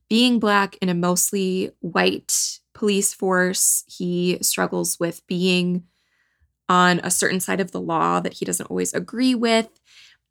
[0.09, 3.85] being Black in a mostly white police force.
[3.87, 5.85] He struggles with being
[6.67, 9.69] on a certain side of the law that he doesn't always agree with.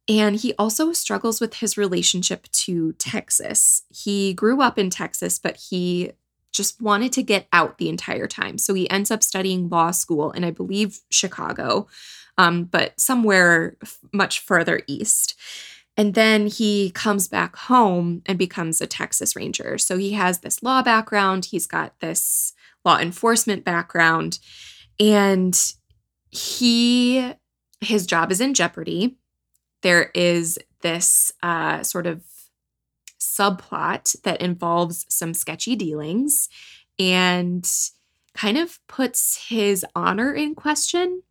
[0.07, 3.85] And he also struggles with his relationship to Texas.
[3.89, 6.13] He grew up in Texas, but he
[6.53, 8.59] just wanted to get out the entire time.
[8.59, 11.87] So he ends up studying law school in, I believe, Chicago,
[12.37, 13.79] um, but somewhere
[14.13, 15.41] much further east.
[15.97, 19.77] And then he comes back home and becomes a Texas Ranger.
[19.77, 24.39] So he has this law background, he's got this law enforcement background,
[24.99, 25.59] and
[26.31, 27.33] he
[27.81, 29.17] his job is in jeopardy.
[29.83, 32.23] There is this uh, sort of
[33.21, 36.49] subplot that involves some sketchy dealings
[36.99, 37.69] and
[38.35, 41.23] kind of puts his honor in question.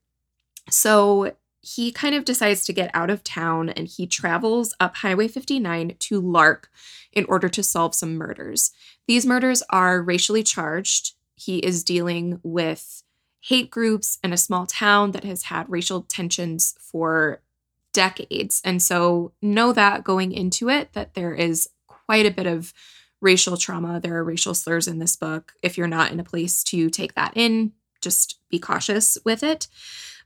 [0.69, 5.27] So he kind of decides to get out of town and he travels up Highway
[5.27, 6.69] 59 to Lark
[7.13, 8.71] in order to solve some murders.
[9.07, 11.13] These murders are racially charged.
[11.35, 13.03] He is dealing with
[13.41, 17.41] hate groups in a small town that has had racial tensions for
[17.93, 18.61] decades.
[18.63, 22.73] And so know that going into it that there is quite a bit of
[23.19, 23.99] racial trauma.
[23.99, 25.53] There are racial slurs in this book.
[25.61, 29.67] If you're not in a place to take that in, just be cautious with it.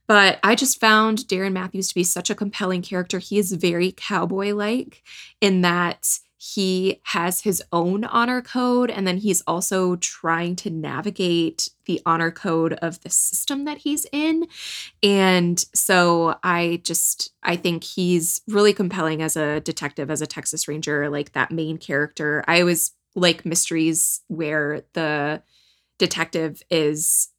[0.07, 3.19] But I just found Darren Matthews to be such a compelling character.
[3.19, 5.03] He is very cowboy like
[5.41, 11.69] in that he has his own honor code and then he's also trying to navigate
[11.85, 14.45] the honor code of the system that he's in
[15.01, 20.67] and so i just i think he's really compelling as a detective as a texas
[20.67, 25.41] ranger like that main character i always like mysteries where the
[25.97, 27.29] detective is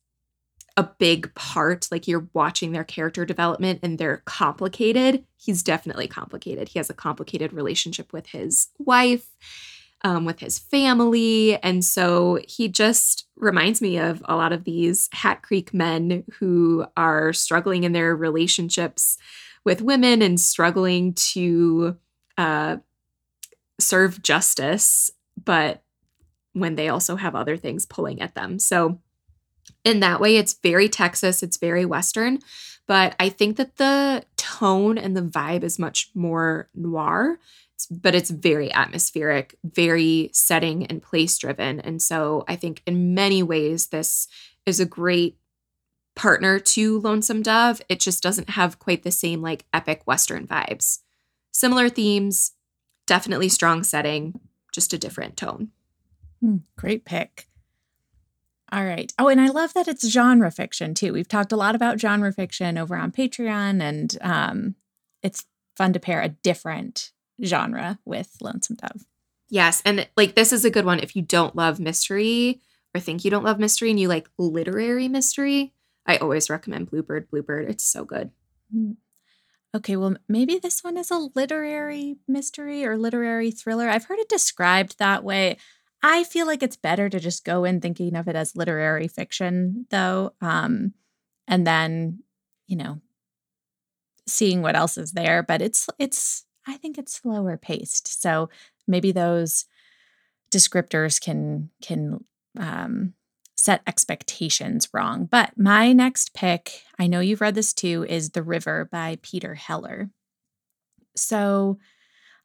[0.77, 1.89] a big part.
[1.91, 5.25] Like you're watching their character development and they're complicated.
[5.37, 6.69] He's definitely complicated.
[6.69, 9.27] He has a complicated relationship with his wife,
[10.03, 11.57] um, with his family.
[11.63, 16.87] And so he just reminds me of a lot of these Hat Creek men who
[16.97, 19.17] are struggling in their relationships
[19.65, 21.97] with women and struggling to
[22.39, 22.77] uh,
[23.81, 25.11] serve justice,
[25.43, 25.83] but
[26.53, 28.59] when they also have other things pulling at them.
[28.59, 29.01] So
[29.87, 32.39] in that way it's very texas it's very western
[32.87, 37.39] but i think that the tone and the vibe is much more noir.
[37.91, 43.43] But it's very atmospheric very setting and place driven and so i think in many
[43.43, 44.29] ways this
[44.65, 45.39] is a great
[46.17, 47.81] partner to lonesome dove.
[47.89, 51.01] It just doesn't have quite the same like epic western vibes.
[51.53, 52.53] Similar themes
[53.07, 54.41] definitely strong setting
[54.73, 55.69] just a different tone.
[56.41, 57.46] Hmm, great pick
[58.73, 59.13] all right.
[59.19, 61.13] Oh, and I love that it's genre fiction too.
[61.13, 64.75] We've talked a lot about genre fiction over on Patreon, and um,
[65.23, 65.45] it's
[65.77, 67.13] fun to pair a different
[67.45, 69.05] genre with Lonesome Dove.
[69.49, 69.83] Yes.
[69.85, 72.61] And like this is a good one if you don't love mystery
[72.95, 75.73] or think you don't love mystery and you like literary mystery.
[76.07, 77.31] I always recommend Bluebird.
[77.31, 78.31] Bluebird, it's so good.
[78.73, 78.93] Hmm.
[79.75, 83.91] Okay, well, maybe this one is a literary mystery or literary thriller.
[83.91, 85.59] I've heard it described that way.
[86.09, 89.87] I feel like it's better to just go in thinking of it as literary fiction,
[89.91, 90.95] though, um,
[91.49, 92.21] and then
[92.69, 93.01] you know
[94.25, 95.43] seeing what else is there.
[95.43, 98.51] But it's it's I think it's slower paced, so
[98.87, 99.65] maybe those
[100.53, 102.25] descriptors can can
[102.57, 103.15] um,
[103.57, 105.27] set expectations wrong.
[105.29, 109.57] But my next pick, I know you've read this too, is The River by Peter
[109.57, 110.11] Heller.
[111.17, 111.79] So,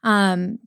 [0.02, 0.58] um,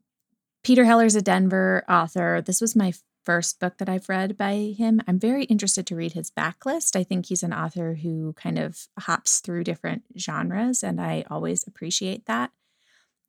[0.66, 2.42] Peter Heller's a Denver author.
[2.42, 2.92] This was my
[3.24, 5.00] first book that I've read by him.
[5.08, 6.96] I'm very interested to read his backlist.
[6.96, 11.68] I think he's an author who kind of hops through different genres, and I always
[11.68, 12.50] appreciate that.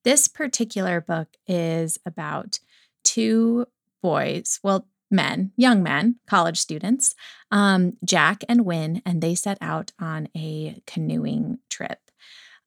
[0.03, 2.59] This particular book is about
[3.05, 3.67] two
[4.03, 7.15] boys, well, men, young men, college students,
[7.51, 12.01] um, Jack and Win, and they set out on a canoeing trip.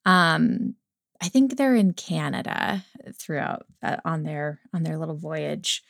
[0.06, 0.76] Um,
[1.22, 5.84] I think they're in Canada throughout uh, on their on their little voyage.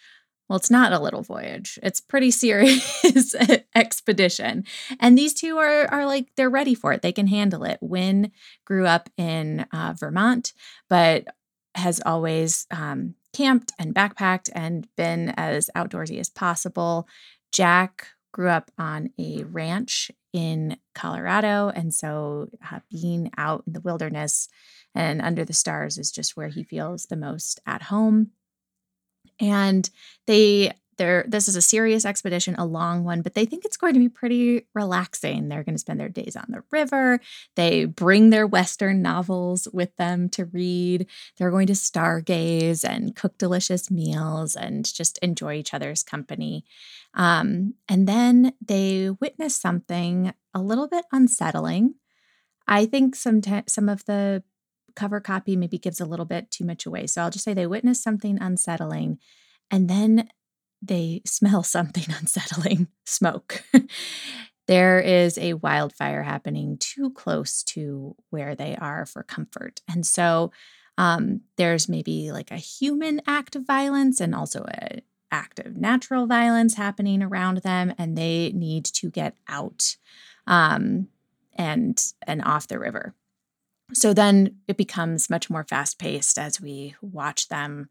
[0.47, 1.77] Well, it's not a little voyage.
[1.83, 3.35] It's pretty serious
[3.75, 4.63] expedition.
[4.99, 7.01] And these two are are like they're ready for it.
[7.01, 7.77] They can handle it.
[7.81, 8.31] Win
[8.65, 10.53] grew up in uh, Vermont,
[10.89, 11.27] but
[11.75, 17.07] has always um, camped and backpacked and been as outdoorsy as possible.
[17.51, 23.81] Jack grew up on a ranch in Colorado, and so uh, being out in the
[23.81, 24.47] wilderness
[24.93, 28.31] and under the stars is just where he feels the most at home.
[29.39, 29.89] And
[30.27, 33.93] they they're this is a serious expedition a long one but they think it's going
[33.93, 35.49] to be pretty relaxing.
[35.49, 37.19] They're going to spend their days on the river.
[37.55, 41.07] They bring their western novels with them to read.
[41.37, 46.65] They're going to stargaze and cook delicious meals and just enjoy each other's company.
[47.13, 51.95] Um, and then they witness something a little bit unsettling.
[52.67, 54.43] I think sometimes some of the
[54.95, 57.07] cover copy maybe gives a little bit too much away.
[57.07, 59.19] So I'll just say they witness something unsettling
[59.71, 60.29] and then
[60.81, 63.63] they smell something unsettling smoke.
[64.67, 69.81] there is a wildfire happening too close to where they are for comfort.
[69.87, 70.51] And so
[70.97, 75.01] um, there's maybe like a human act of violence and also a
[75.31, 79.95] act of natural violence happening around them, and they need to get out
[80.47, 81.07] um,
[81.53, 83.13] and and off the river.
[83.93, 87.89] So then it becomes much more fast paced as we watch them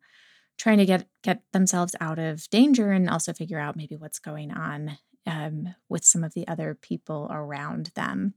[0.59, 4.53] trying to get get themselves out of danger and also figure out maybe what's going
[4.53, 8.35] on um, with some of the other people around them.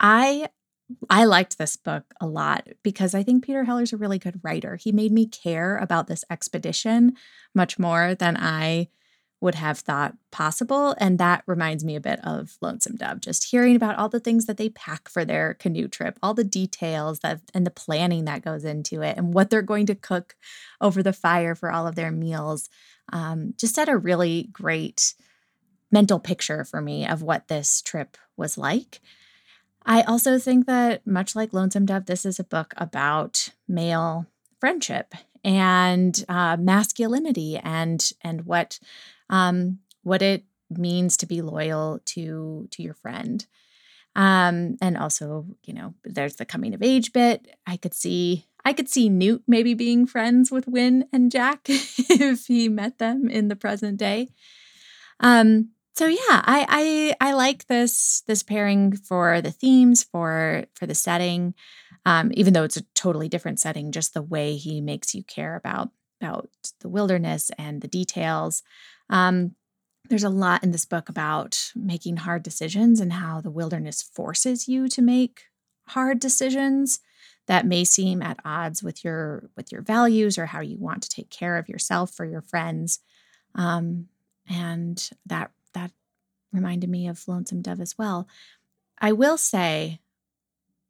[0.00, 0.48] I
[1.10, 4.76] I liked this book a lot because I think Peter Heller's a really good writer.
[4.76, 7.14] He made me care about this expedition
[7.54, 8.88] much more than I
[9.40, 10.94] would have thought possible.
[10.98, 14.46] And that reminds me a bit of Lonesome Dove, just hearing about all the things
[14.46, 18.44] that they pack for their canoe trip, all the details that and the planning that
[18.44, 20.36] goes into it, and what they're going to cook
[20.80, 22.68] over the fire for all of their meals.
[23.12, 25.14] Um, just set a really great
[25.90, 29.00] mental picture for me of what this trip was like.
[29.84, 34.26] I also think that, much like Lonesome Dove, this is a book about male
[34.58, 35.14] friendship
[35.44, 38.80] and uh, masculinity and and what
[39.30, 43.46] um, what it means to be loyal to to your friend.
[44.14, 47.54] Um, and also, you know, there's the coming of age bit.
[47.66, 52.46] I could see I could see Newt maybe being friends with Win and Jack if
[52.46, 54.28] he met them in the present day.
[55.20, 60.86] Um, so yeah, I, I I like this this pairing for the themes for for
[60.86, 61.54] the setting,
[62.04, 63.92] um, even though it's a totally different setting.
[63.92, 65.90] Just the way he makes you care about
[66.20, 66.48] about
[66.80, 68.62] the wilderness and the details.
[69.10, 69.54] Um,
[70.08, 74.68] there's a lot in this book about making hard decisions and how the wilderness forces
[74.68, 75.44] you to make
[75.88, 77.00] hard decisions
[77.46, 81.08] that may seem at odds with your with your values or how you want to
[81.08, 83.00] take care of yourself or your friends.
[83.54, 84.08] Um,
[84.48, 85.92] and that that
[86.52, 88.28] reminded me of Lonesome Dove as well.
[88.98, 90.00] I will say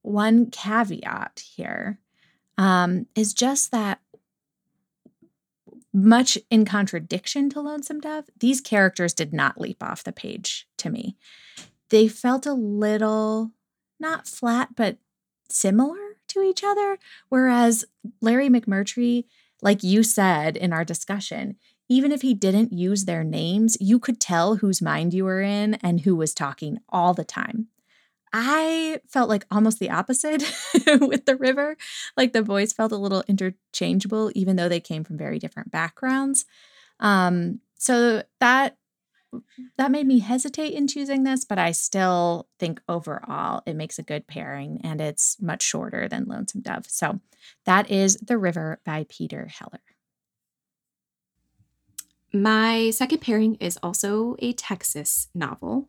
[0.03, 1.99] one caveat here
[2.57, 4.01] um, is just that
[5.97, 10.91] much in contradiction to Lonesome Dove, these characters did not leap off the page to
[10.91, 11.17] me.
[11.89, 13.53] They felt a little
[13.99, 14.99] not flat, but
[15.49, 15.97] similar
[16.29, 16.99] to each other.
[17.31, 17.87] Whereas
[18.21, 19.25] Larry McMurtry,
[19.63, 21.57] like you said in our discussion,
[21.89, 25.75] even if he didn't use their names, you could tell whose mind you were in
[25.75, 27.69] and who was talking all the time.
[28.39, 30.43] I felt like almost the opposite
[31.01, 31.75] with the river.
[32.19, 36.45] Like the boys felt a little interchangeable, even though they came from very different backgrounds.
[37.01, 38.77] Um, so that
[39.79, 44.03] that made me hesitate in choosing this, but I still think overall it makes a
[44.03, 46.87] good pairing and it's much shorter than Lonesome Dove.
[46.89, 47.21] So
[47.65, 49.81] that is The River by Peter Heller.
[52.35, 55.89] My second pairing is also a Texas novel,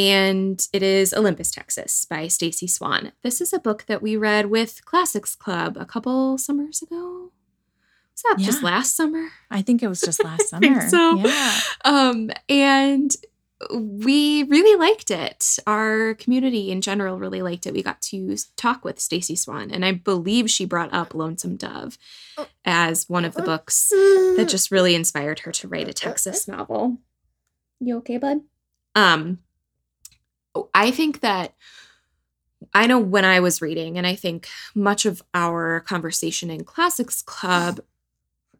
[0.00, 3.12] and it is Olympus, Texas by Stacey Swann.
[3.22, 7.32] This is a book that we read with Classics Club a couple summers ago.
[8.14, 8.46] Was that yeah.
[8.46, 9.28] just last summer?
[9.50, 10.88] I think it was just last summer.
[10.88, 11.16] so.
[11.16, 11.60] Yeah.
[11.84, 13.14] Um, and
[13.70, 15.58] we really liked it.
[15.66, 17.74] Our community in general really liked it.
[17.74, 21.98] We got to talk with Stacey Swann, and I believe she brought up Lonesome Dove
[22.64, 26.96] as one of the books that just really inspired her to write a Texas novel.
[27.80, 28.40] You okay, bud?
[28.94, 29.40] Um,
[30.54, 31.54] Oh, I think that
[32.74, 37.22] I know when I was reading, and I think much of our conversation in Classics
[37.22, 37.80] Club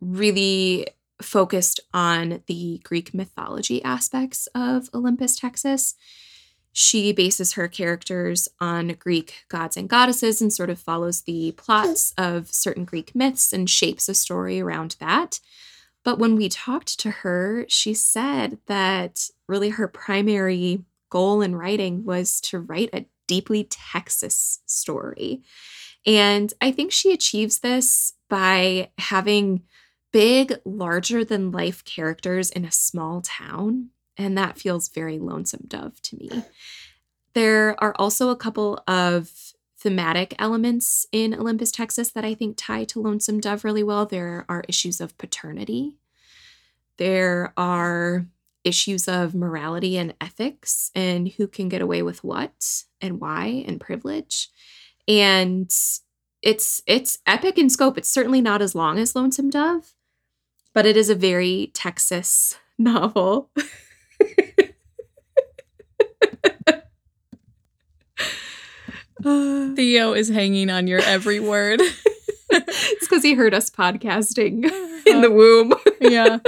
[0.01, 0.87] really
[1.21, 5.95] focused on the Greek mythology aspects of Olympus, Texas.
[6.73, 12.15] She bases her characters on Greek gods and goddesses and sort of follows the plots
[12.17, 15.41] of certain Greek myths and shapes a story around that.
[16.05, 22.05] But when we talked to her, she said that really her primary goal in writing
[22.05, 25.43] was to write a deeply Texas story.
[26.07, 29.63] And I think she achieves this by having
[30.13, 33.91] big, larger than life characters in a small town.
[34.17, 36.31] And that feels very Lonesome Dove to me.
[37.35, 39.31] There are also a couple of
[39.79, 44.05] thematic elements in Olympus, Texas that I think tie to Lonesome Dove really well.
[44.05, 45.97] There are issues of paternity,
[46.97, 48.27] there are
[48.65, 53.81] issues of morality and ethics and who can get away with what and why and
[53.81, 54.49] privilege.
[55.09, 55.73] And
[56.43, 57.99] it's it's epic in scope.
[57.99, 59.95] It's certainly not as long as Lonesome Dove,
[60.73, 63.51] but it is a very Texas novel.
[69.23, 71.81] Theo is hanging on your every word.
[72.51, 74.65] it's because he heard us podcasting
[75.07, 75.75] in the womb.
[76.01, 76.39] yeah.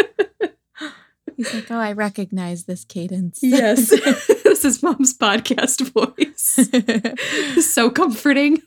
[1.37, 3.41] He's like, oh, I recognize this cadence.
[3.43, 3.89] Yes.
[4.45, 7.65] this is mom's podcast voice.
[7.67, 8.59] so comforting.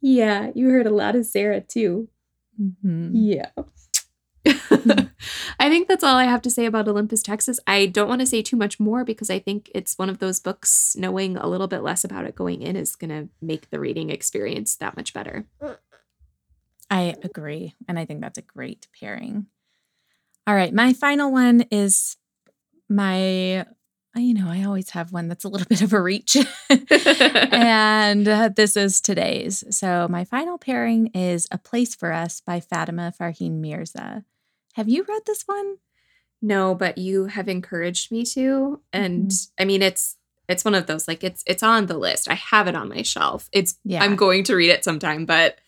[0.00, 2.08] yeah, you heard a lot of Sarah too.
[2.60, 3.10] Mhm.
[3.14, 3.50] Yeah.
[5.60, 7.60] I think that's all I have to say about Olympus, Texas.
[7.66, 10.40] I don't want to say too much more because I think it's one of those
[10.40, 13.78] books, knowing a little bit less about it going in is going to make the
[13.78, 15.46] reading experience that much better.
[16.90, 17.74] I agree.
[17.86, 19.46] And I think that's a great pairing.
[20.46, 20.72] All right.
[20.74, 22.16] My final one is
[22.88, 23.64] my,
[24.16, 26.36] you know, I always have one that's a little bit of a reach.
[26.68, 29.64] and uh, this is today's.
[29.76, 34.24] So my final pairing is A Place for Us by Fatima Farheen Mirza.
[34.74, 35.76] Have you read this one?
[36.40, 39.50] No, but you have encouraged me to, and Mhm.
[39.60, 40.16] I mean it's
[40.48, 42.28] it's one of those like it's it's on the list.
[42.28, 43.48] I have it on my shelf.
[43.52, 44.02] It's Yeah.
[44.02, 45.58] I'm going to read it sometime, but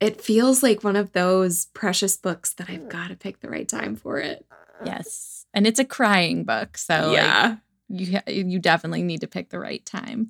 [0.00, 3.68] it feels like one of those precious books that I've got to pick the right
[3.68, 4.46] time for it.
[4.84, 5.46] Yes.
[5.54, 6.76] And it's a crying book.
[6.76, 7.56] So like, yeah.
[7.88, 10.28] you you definitely need to pick the right time.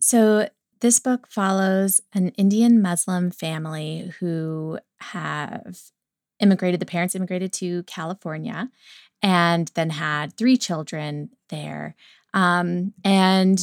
[0.00, 0.48] So
[0.80, 5.78] this book follows an Indian Muslim family who have
[6.40, 6.80] immigrated.
[6.80, 8.70] The parents immigrated to California,
[9.22, 11.96] and then had three children there.
[12.34, 13.58] Um, and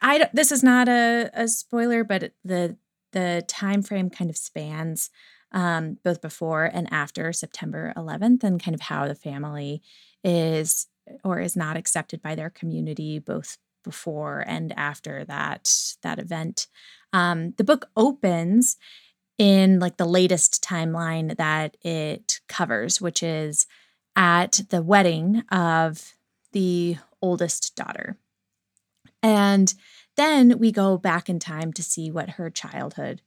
[0.00, 2.76] I this is not a, a spoiler, but the
[3.12, 5.10] the time frame kind of spans
[5.52, 9.82] um, both before and after September 11th, and kind of how the family
[10.22, 10.86] is
[11.24, 15.72] or is not accepted by their community both before and after that
[16.02, 16.66] that event.
[17.12, 18.76] Um, the book opens
[19.38, 23.66] in like the latest timeline that it covers which is
[24.16, 26.14] at the wedding of
[26.52, 28.16] the oldest daughter.
[29.22, 29.72] And
[30.18, 33.22] then we go back in time to see what her childhood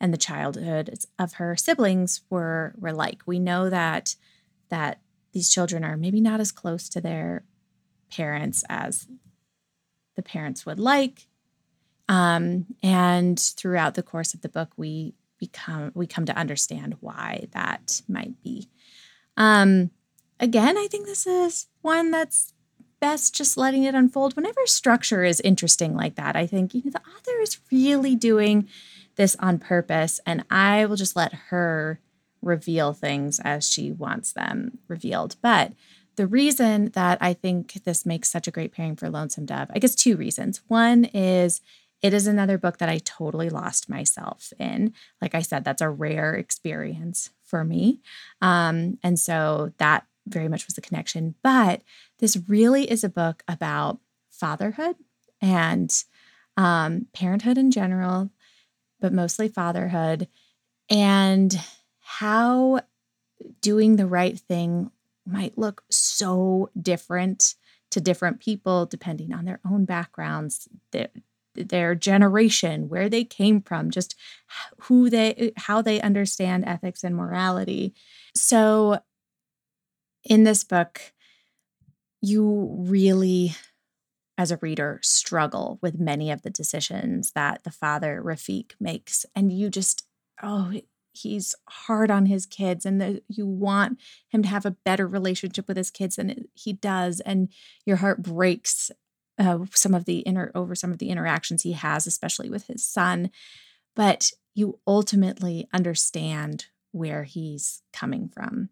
[0.00, 3.22] and the childhood of her siblings were were like.
[3.26, 4.16] We know that
[4.68, 5.00] that
[5.32, 7.44] these children are maybe not as close to their
[8.10, 9.06] parents as
[10.14, 11.26] the parents would like.
[12.08, 17.48] Um, and throughout the course of the book we become we come to understand why
[17.52, 18.70] that might be.
[19.36, 19.90] Um,
[20.40, 22.52] again i think this is one that's
[23.00, 26.90] best just letting it unfold whenever structure is interesting like that i think you know
[26.90, 28.68] the author is really doing
[29.16, 32.00] this on purpose and i will just let her
[32.42, 35.72] reveal things as she wants them revealed but
[36.16, 39.78] the reason that I think this makes such a great pairing for Lonesome Dove, I
[39.78, 40.62] guess two reasons.
[40.66, 41.60] One is
[42.02, 44.92] it is another book that I totally lost myself in.
[45.20, 48.00] Like I said, that's a rare experience for me.
[48.42, 51.34] Um, and so that very much was the connection.
[51.42, 51.82] But
[52.18, 54.00] this really is a book about
[54.30, 54.96] fatherhood
[55.40, 55.90] and
[56.56, 58.30] um, parenthood in general,
[59.00, 60.28] but mostly fatherhood
[60.88, 61.58] and
[62.00, 62.80] how
[63.60, 64.90] doing the right thing
[65.26, 67.54] might look so different
[67.90, 71.08] to different people depending on their own backgrounds their,
[71.54, 74.14] their generation where they came from just
[74.82, 77.94] who they how they understand ethics and morality
[78.34, 78.98] so
[80.28, 81.00] in this book
[82.20, 83.54] you really
[84.38, 89.52] as a reader struggle with many of the decisions that the father Rafiq makes and
[89.52, 90.06] you just
[90.42, 90.72] oh
[91.12, 93.98] he's hard on his kids and the, you want
[94.28, 97.48] him to have a better relationship with his kids than he does and
[97.86, 98.90] your heart breaks
[99.38, 102.84] uh, some of the inner over some of the interactions he has especially with his
[102.84, 103.30] son
[103.94, 108.68] but you ultimately understand where he's coming from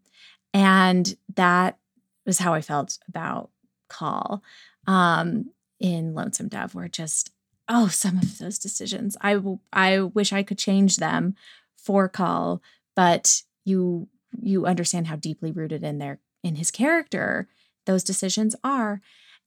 [0.55, 1.77] and that
[2.25, 3.51] was how i felt about
[3.89, 4.43] call
[4.87, 5.51] um,
[5.81, 7.31] in lonesome dove where just
[7.69, 9.17] oh some of those decisions.
[9.21, 9.41] I
[9.73, 11.35] i wish i could change them
[11.77, 12.63] for call
[12.97, 14.09] but you
[14.41, 17.49] you understand how deeply rooted in their in his character
[17.87, 19.01] those decisions are.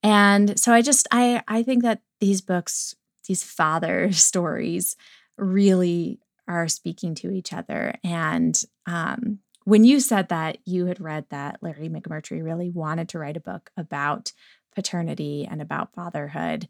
[0.03, 2.95] And so i just i i think that these books
[3.27, 4.95] these father stories
[5.37, 7.95] really are speaking to each other.
[8.03, 13.19] And um when you said that you had read that larry mcmurtry really wanted to
[13.19, 14.31] write a book about
[14.75, 16.67] paternity and about fatherhood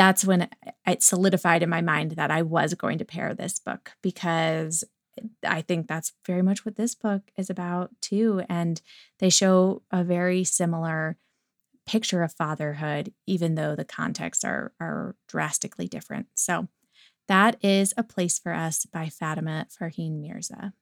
[0.00, 0.48] that's when
[0.86, 4.82] it solidified in my mind that I was going to pair this book because
[5.46, 8.42] I think that's very much what this book is about too.
[8.48, 8.80] And
[9.18, 11.18] they show a very similar
[11.86, 16.28] picture of fatherhood, even though the contexts are, are drastically different.
[16.34, 16.68] So
[17.28, 20.72] that is A Place for Us by Fatima Farheen Mirza.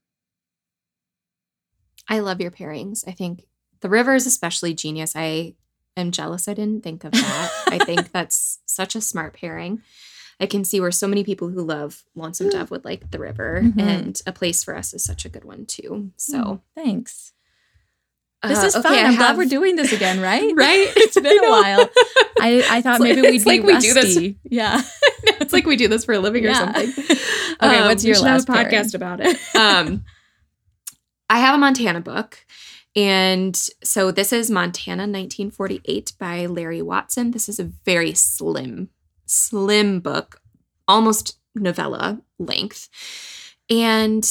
[2.08, 3.04] I love your pairings.
[3.06, 3.44] I think
[3.80, 5.14] the river is especially genius.
[5.14, 5.54] I
[5.96, 7.52] am jealous I didn't think of that.
[7.66, 9.82] I think that's such a smart pairing.
[10.40, 13.60] I can see where so many people who love Lonesome Dove would like the river,
[13.64, 13.80] Mhm.
[13.82, 16.12] and a place for us is such a good one too.
[16.16, 17.32] So Mm, thanks.
[18.44, 19.04] This uh, is okay, fun.
[19.06, 20.52] I'm glad we're doing this again, right?
[20.56, 20.92] right.
[20.96, 21.88] It's been a while.
[22.40, 24.38] I, I thought maybe we'd it's be like we do this- rusty.
[24.44, 24.80] Yeah.
[25.24, 26.88] it's like we do this for a living or something.
[26.88, 27.18] Okay,
[27.80, 28.76] Um, what's your last have a pairing?
[28.84, 29.36] podcast about it?
[29.56, 30.04] Um,
[31.30, 32.44] I have a Montana book.
[32.96, 37.30] And so this is Montana 1948 by Larry Watson.
[37.30, 38.88] This is a very slim,
[39.26, 40.40] slim book,
[40.86, 42.88] almost novella length.
[43.70, 44.28] And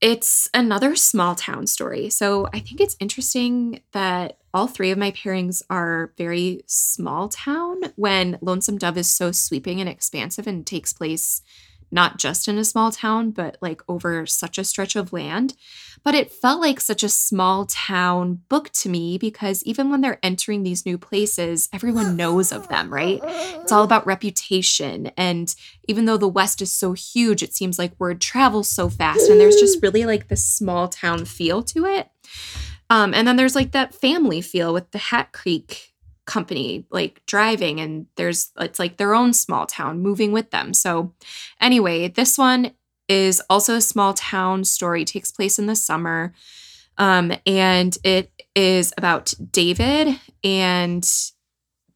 [0.00, 2.10] it's another small town story.
[2.10, 7.80] So I think it's interesting that all three of my pairings are very small town
[7.96, 11.40] when Lonesome Dove is so sweeping and expansive and takes place
[11.94, 15.54] not just in a small town, but like over such a stretch of land.
[16.02, 20.18] But it felt like such a small town book to me because even when they're
[20.22, 23.20] entering these new places, everyone knows of them, right?
[23.24, 25.12] It's all about reputation.
[25.16, 25.54] And
[25.88, 29.30] even though the West is so huge, it seems like word travels so fast.
[29.30, 32.10] And there's just really like this small town feel to it.
[32.90, 35.93] Um, and then there's like that family feel with the Hat Creek
[36.26, 40.72] company like driving and there's it's like their own small town moving with them.
[40.74, 41.12] So
[41.60, 42.72] anyway, this one
[43.08, 46.32] is also a small town story takes place in the summer.
[46.96, 51.08] Um, and it is about David and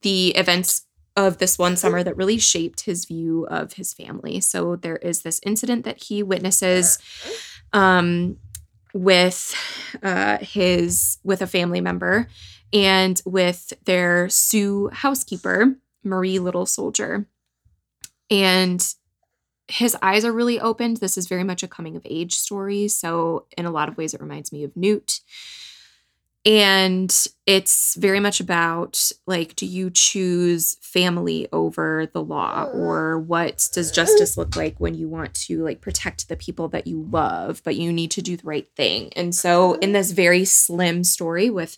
[0.03, 0.87] the events
[1.17, 4.41] of this one summer that really shaped his view of his family.
[4.41, 6.99] So there is this incident that he witnesses
[7.73, 8.37] um,
[8.95, 9.55] with
[10.03, 12.29] uh, his with a family member
[12.73, 17.27] and with their Sioux housekeeper, Marie Little Soldier.
[18.31, 18.87] And
[19.69, 20.99] his eyes are really opened.
[20.99, 22.89] This is very much a coming of age story.
[22.89, 25.21] So, in a lot of ways, it reminds me of Newt.
[26.45, 27.15] And
[27.45, 32.65] it's very much about like, do you choose family over the law?
[32.73, 36.87] Or what does justice look like when you want to like protect the people that
[36.87, 39.13] you love, but you need to do the right thing?
[39.15, 41.77] And so, in this very slim story with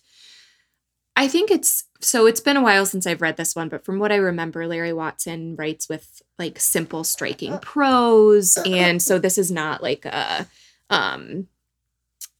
[1.15, 3.99] I think it's so it's been a while since I've read this one, but from
[3.99, 8.57] what I remember, Larry Watson writes with like simple, striking prose.
[8.65, 10.47] And so this is not like a
[10.89, 11.47] um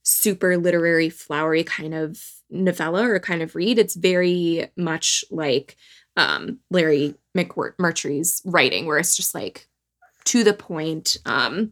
[0.04, 2.20] super literary, flowery kind of
[2.50, 3.78] novella or kind of read.
[3.78, 5.76] It's very much like
[6.18, 9.68] um Larry McMurtry's writing, where it's just like
[10.26, 11.18] to the point.
[11.26, 11.72] Um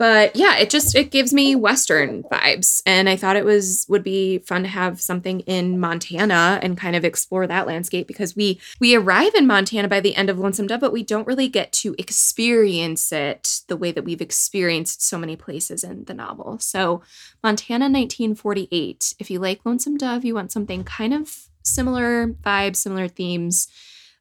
[0.00, 2.82] but yeah it just it gives me western vibes.
[2.86, 6.96] And i thought it was would be fun to have something in montana and kind
[6.96, 10.66] of explore that landscape because we we arrive in montana by the end of lonesome
[10.66, 15.18] dove but we don't really get to experience it the way that we've experienced so
[15.18, 16.58] many places in the novel.
[16.58, 17.02] So
[17.44, 23.06] montana 1948 if you like lonesome dove you want something kind of similar vibes similar
[23.06, 23.68] themes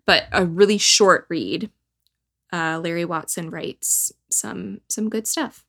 [0.06, 1.72] but a really short read.
[2.52, 5.66] Uh, larry watson writes some some good stuff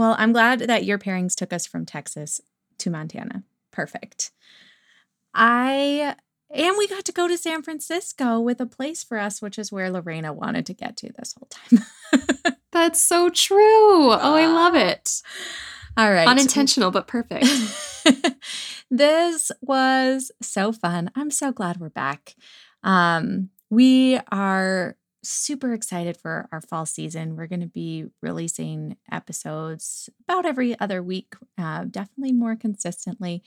[0.00, 2.40] Well, I'm glad that your pairings took us from Texas
[2.78, 3.44] to Montana.
[3.70, 4.30] Perfect.
[5.34, 6.16] I
[6.48, 9.70] and we got to go to San Francisco with a place for us, which is
[9.70, 11.84] where Lorena wanted to get to this whole time.
[12.72, 14.14] That's so true.
[14.14, 15.20] Oh, I love it.
[15.98, 16.26] All right.
[16.26, 17.44] Unintentional, but perfect.
[18.90, 21.10] this was so fun.
[21.14, 22.36] I'm so glad we're back.
[22.82, 27.36] Um, we are super excited for our fall season.
[27.36, 33.42] We're going to be releasing episodes about every other week, uh, definitely more consistently.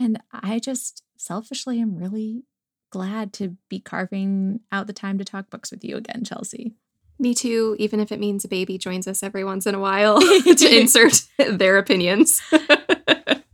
[0.00, 2.44] And I just selfishly am really
[2.90, 6.74] glad to be carving out the time to talk books with you again, Chelsea.
[7.18, 10.20] Me too, even if it means a baby joins us every once in a while
[10.20, 12.40] to insert their opinions.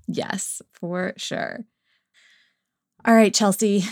[0.08, 1.64] Yes, for sure.
[3.04, 3.84] All right, Chelsea.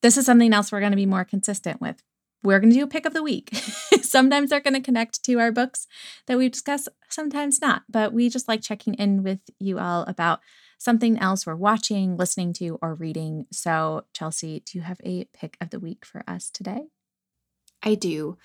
[0.00, 2.02] This is something else we're going to be more consistent with.
[2.42, 3.54] We're going to do a pick of the week.
[4.02, 5.86] sometimes they're going to connect to our books
[6.26, 7.82] that we discuss, sometimes not.
[7.88, 10.40] But we just like checking in with you all about
[10.78, 13.46] something else we're watching, listening to, or reading.
[13.52, 16.86] So, Chelsea, do you have a pick of the week for us today?
[17.82, 18.38] I do.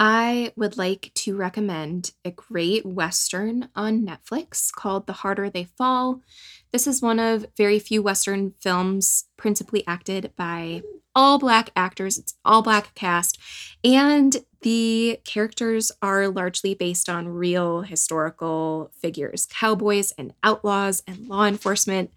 [0.00, 6.20] I would like to recommend a great Western on Netflix called The Harder They Fall.
[6.70, 10.82] This is one of very few Western films principally acted by
[11.16, 12.16] all Black actors.
[12.16, 13.40] It's all Black cast.
[13.82, 21.44] And the characters are largely based on real historical figures cowboys and outlaws and law
[21.44, 22.12] enforcement.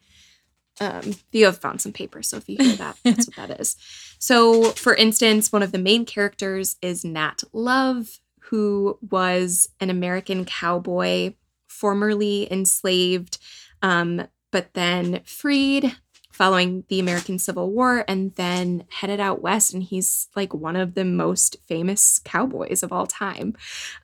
[0.82, 3.76] Um, you have found some paper, so if you hear that, that's what that is.
[4.24, 8.20] So, for instance, one of the main characters is Nat Love,
[8.52, 11.34] who was an American cowboy,
[11.68, 13.40] formerly enslaved,
[13.82, 15.96] um, but then freed,
[16.32, 19.74] following the American Civil War and then headed out west.
[19.74, 23.56] And he's like one of the most famous cowboys of all time.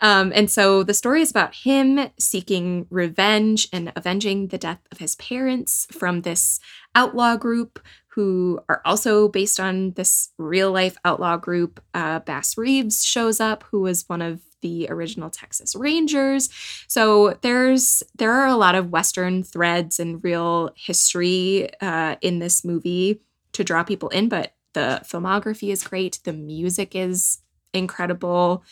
[0.01, 4.99] Um, and so the story is about him seeking revenge and avenging the death of
[4.99, 6.59] his parents from this
[6.95, 7.79] outlaw group
[8.17, 11.79] who are also based on this real life outlaw group.
[11.93, 16.49] Uh, Bass Reeves shows up, who was one of the original Texas Rangers.
[16.87, 22.65] So there's there are a lot of Western threads and real history uh, in this
[22.65, 23.21] movie
[23.53, 24.29] to draw people in.
[24.29, 26.19] But the filmography is great.
[26.23, 27.39] The music is
[27.73, 28.63] incredible.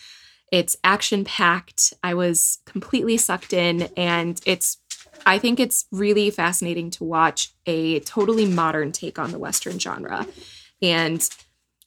[0.52, 1.94] It's action packed.
[2.04, 4.78] I was completely sucked in, and it's
[5.26, 10.28] I think it's really fascinating to watch a totally modern take on the Western genre
[10.82, 11.28] and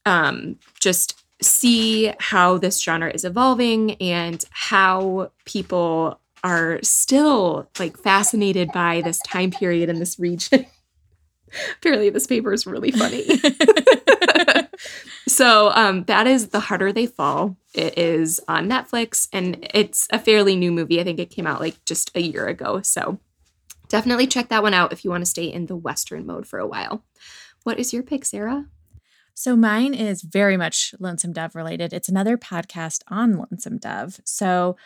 [0.06, 8.70] um, just see how this genre is evolving and how people are still like fascinated
[8.73, 10.66] by this time period in this region.
[11.78, 13.24] Apparently, this paper is really funny.
[15.28, 17.56] so, um, that is The Harder They Fall.
[17.74, 21.01] It is on Netflix and it's a fairly new movie.
[21.01, 22.82] I think it came out like just a year ago.
[22.82, 23.19] So,
[23.89, 26.59] definitely check that one out if you want to stay in the Western mode for
[26.59, 27.02] a while.
[27.62, 28.66] What is your pick, Sarah?
[29.40, 31.93] So mine is very much Lonesome Dove related.
[31.93, 34.20] It's another podcast on Lonesome Dove.
[34.24, 34.77] So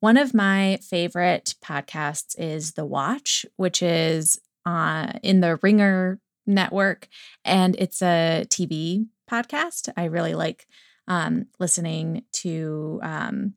[0.00, 7.08] one of my favorite podcasts is The Watch, which is uh, in the Ringer network,
[7.44, 9.90] and it's a TV podcast.
[9.94, 10.66] I really like
[11.06, 13.54] um, listening to um,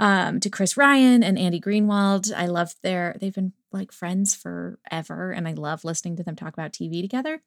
[0.00, 2.34] um, to Chris Ryan and Andy Greenwald.
[2.34, 6.54] I love their they've been like friends forever, and I love listening to them talk
[6.54, 7.40] about TV together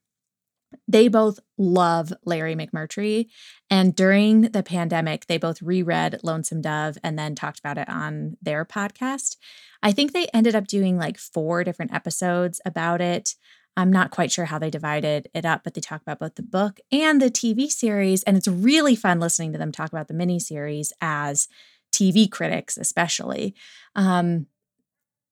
[0.87, 3.27] they both love Larry McMurtry.
[3.69, 8.37] And during the pandemic, they both reread Lonesome Dove and then talked about it on
[8.41, 9.37] their podcast.
[9.83, 13.35] I think they ended up doing like four different episodes about it.
[13.75, 16.41] I'm not quite sure how they divided it up, but they talk about both the
[16.43, 18.23] book and the TV series.
[18.23, 21.47] And it's really fun listening to them talk about the miniseries as
[21.93, 23.55] TV critics, especially.
[23.95, 24.47] Um,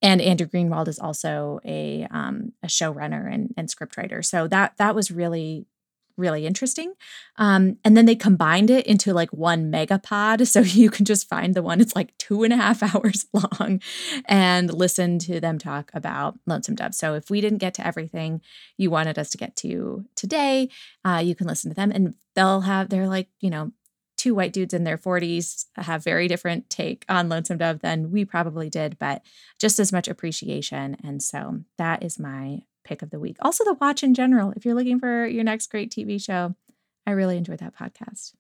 [0.05, 4.23] and Andrew Greenwald is also a um, a showrunner and, and scriptwriter.
[4.23, 5.65] So that that was really
[6.17, 6.93] really interesting.
[7.35, 10.45] Um, and then they combined it into like one megapod.
[10.55, 13.81] So you can just find the one, it's like two and a half hours long
[14.25, 16.95] and listen to them talk about Lonesome Dove.
[16.95, 18.41] So if we didn't get to everything
[18.77, 20.69] you wanted us to get to today,
[21.03, 23.73] uh, you can listen to them and they'll have, they're like, you know,
[24.25, 28.25] two white dudes in their 40s have very different take on Lonesome Dove than we
[28.25, 29.21] probably did, but
[29.59, 30.97] just as much appreciation.
[31.03, 33.37] And so that is my pick of the week.
[33.41, 34.51] Also, the watch in general.
[34.55, 36.55] If you're looking for your next great TV show,
[37.05, 38.33] I really enjoyed that podcast.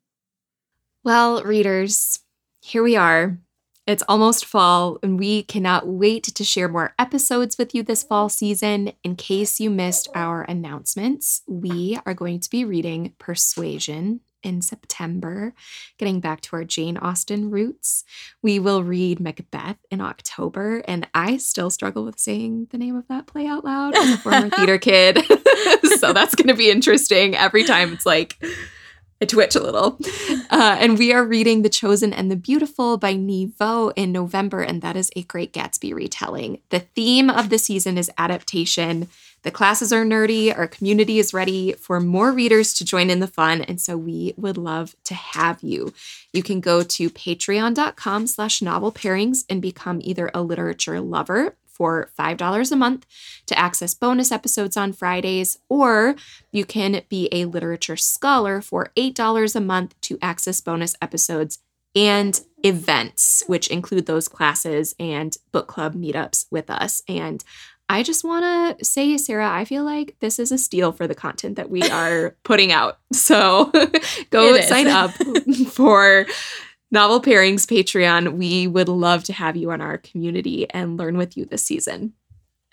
[1.03, 2.21] Well, readers,
[2.61, 3.37] here we are.
[3.85, 8.29] It's almost fall, and we cannot wait to share more episodes with you this fall
[8.29, 8.93] season.
[9.03, 15.53] In case you missed our announcements, we are going to be reading Persuasion in September,
[15.97, 18.05] getting back to our Jane Austen roots.
[18.41, 23.07] We will read Macbeth in October, and I still struggle with saying the name of
[23.07, 25.19] that play out loud as a former theater kid.
[25.99, 27.35] so that's going to be interesting.
[27.35, 28.37] Every time it's like,
[29.21, 29.97] I twitch a little.
[30.51, 34.81] Uh, and we are reading The Chosen and the Beautiful by Vo in November, and
[34.81, 36.59] that is a Great Gatsby retelling.
[36.69, 39.07] The theme of the season is adaptation.
[39.43, 43.27] The classes are nerdy, our community is ready for more readers to join in the
[43.27, 45.93] fun, and so we would love to have you.
[46.33, 52.09] You can go to patreon.com slash novel pairings and become either a literature lover for
[52.17, 53.05] $5 a month
[53.45, 56.15] to access bonus episodes on Fridays, or
[56.51, 61.59] you can be a literature scholar for $8 a month to access bonus episodes
[61.95, 67.01] and events, which include those classes and book club meetups with us.
[67.07, 67.43] And
[67.87, 71.15] I just want to say, Sarah, I feel like this is a steal for the
[71.15, 72.99] content that we are putting out.
[73.13, 73.71] So
[74.29, 75.11] go sign up
[75.69, 76.25] for
[76.95, 78.37] Novel Pairings Patreon.
[78.37, 82.13] We would love to have you on our community and learn with you this season.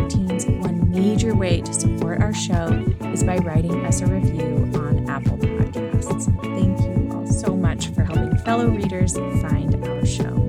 [1.02, 2.68] major way to support our show
[3.06, 6.26] is by writing us a review on Apple Podcasts.
[6.42, 10.48] Thank you all so much for helping fellow readers find our show.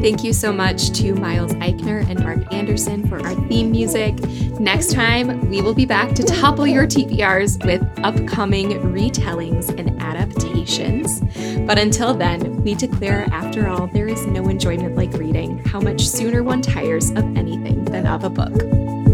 [0.00, 4.18] Thank you so much to Miles Eichner and Mark Anderson for our theme music.
[4.58, 11.20] Next time, we will be back to topple your TBRs with upcoming retellings and adaptations.
[11.66, 16.08] But until then, we declare after all, there is no enjoyment like reading, how much
[16.08, 19.09] sooner one tires of anything than of a book.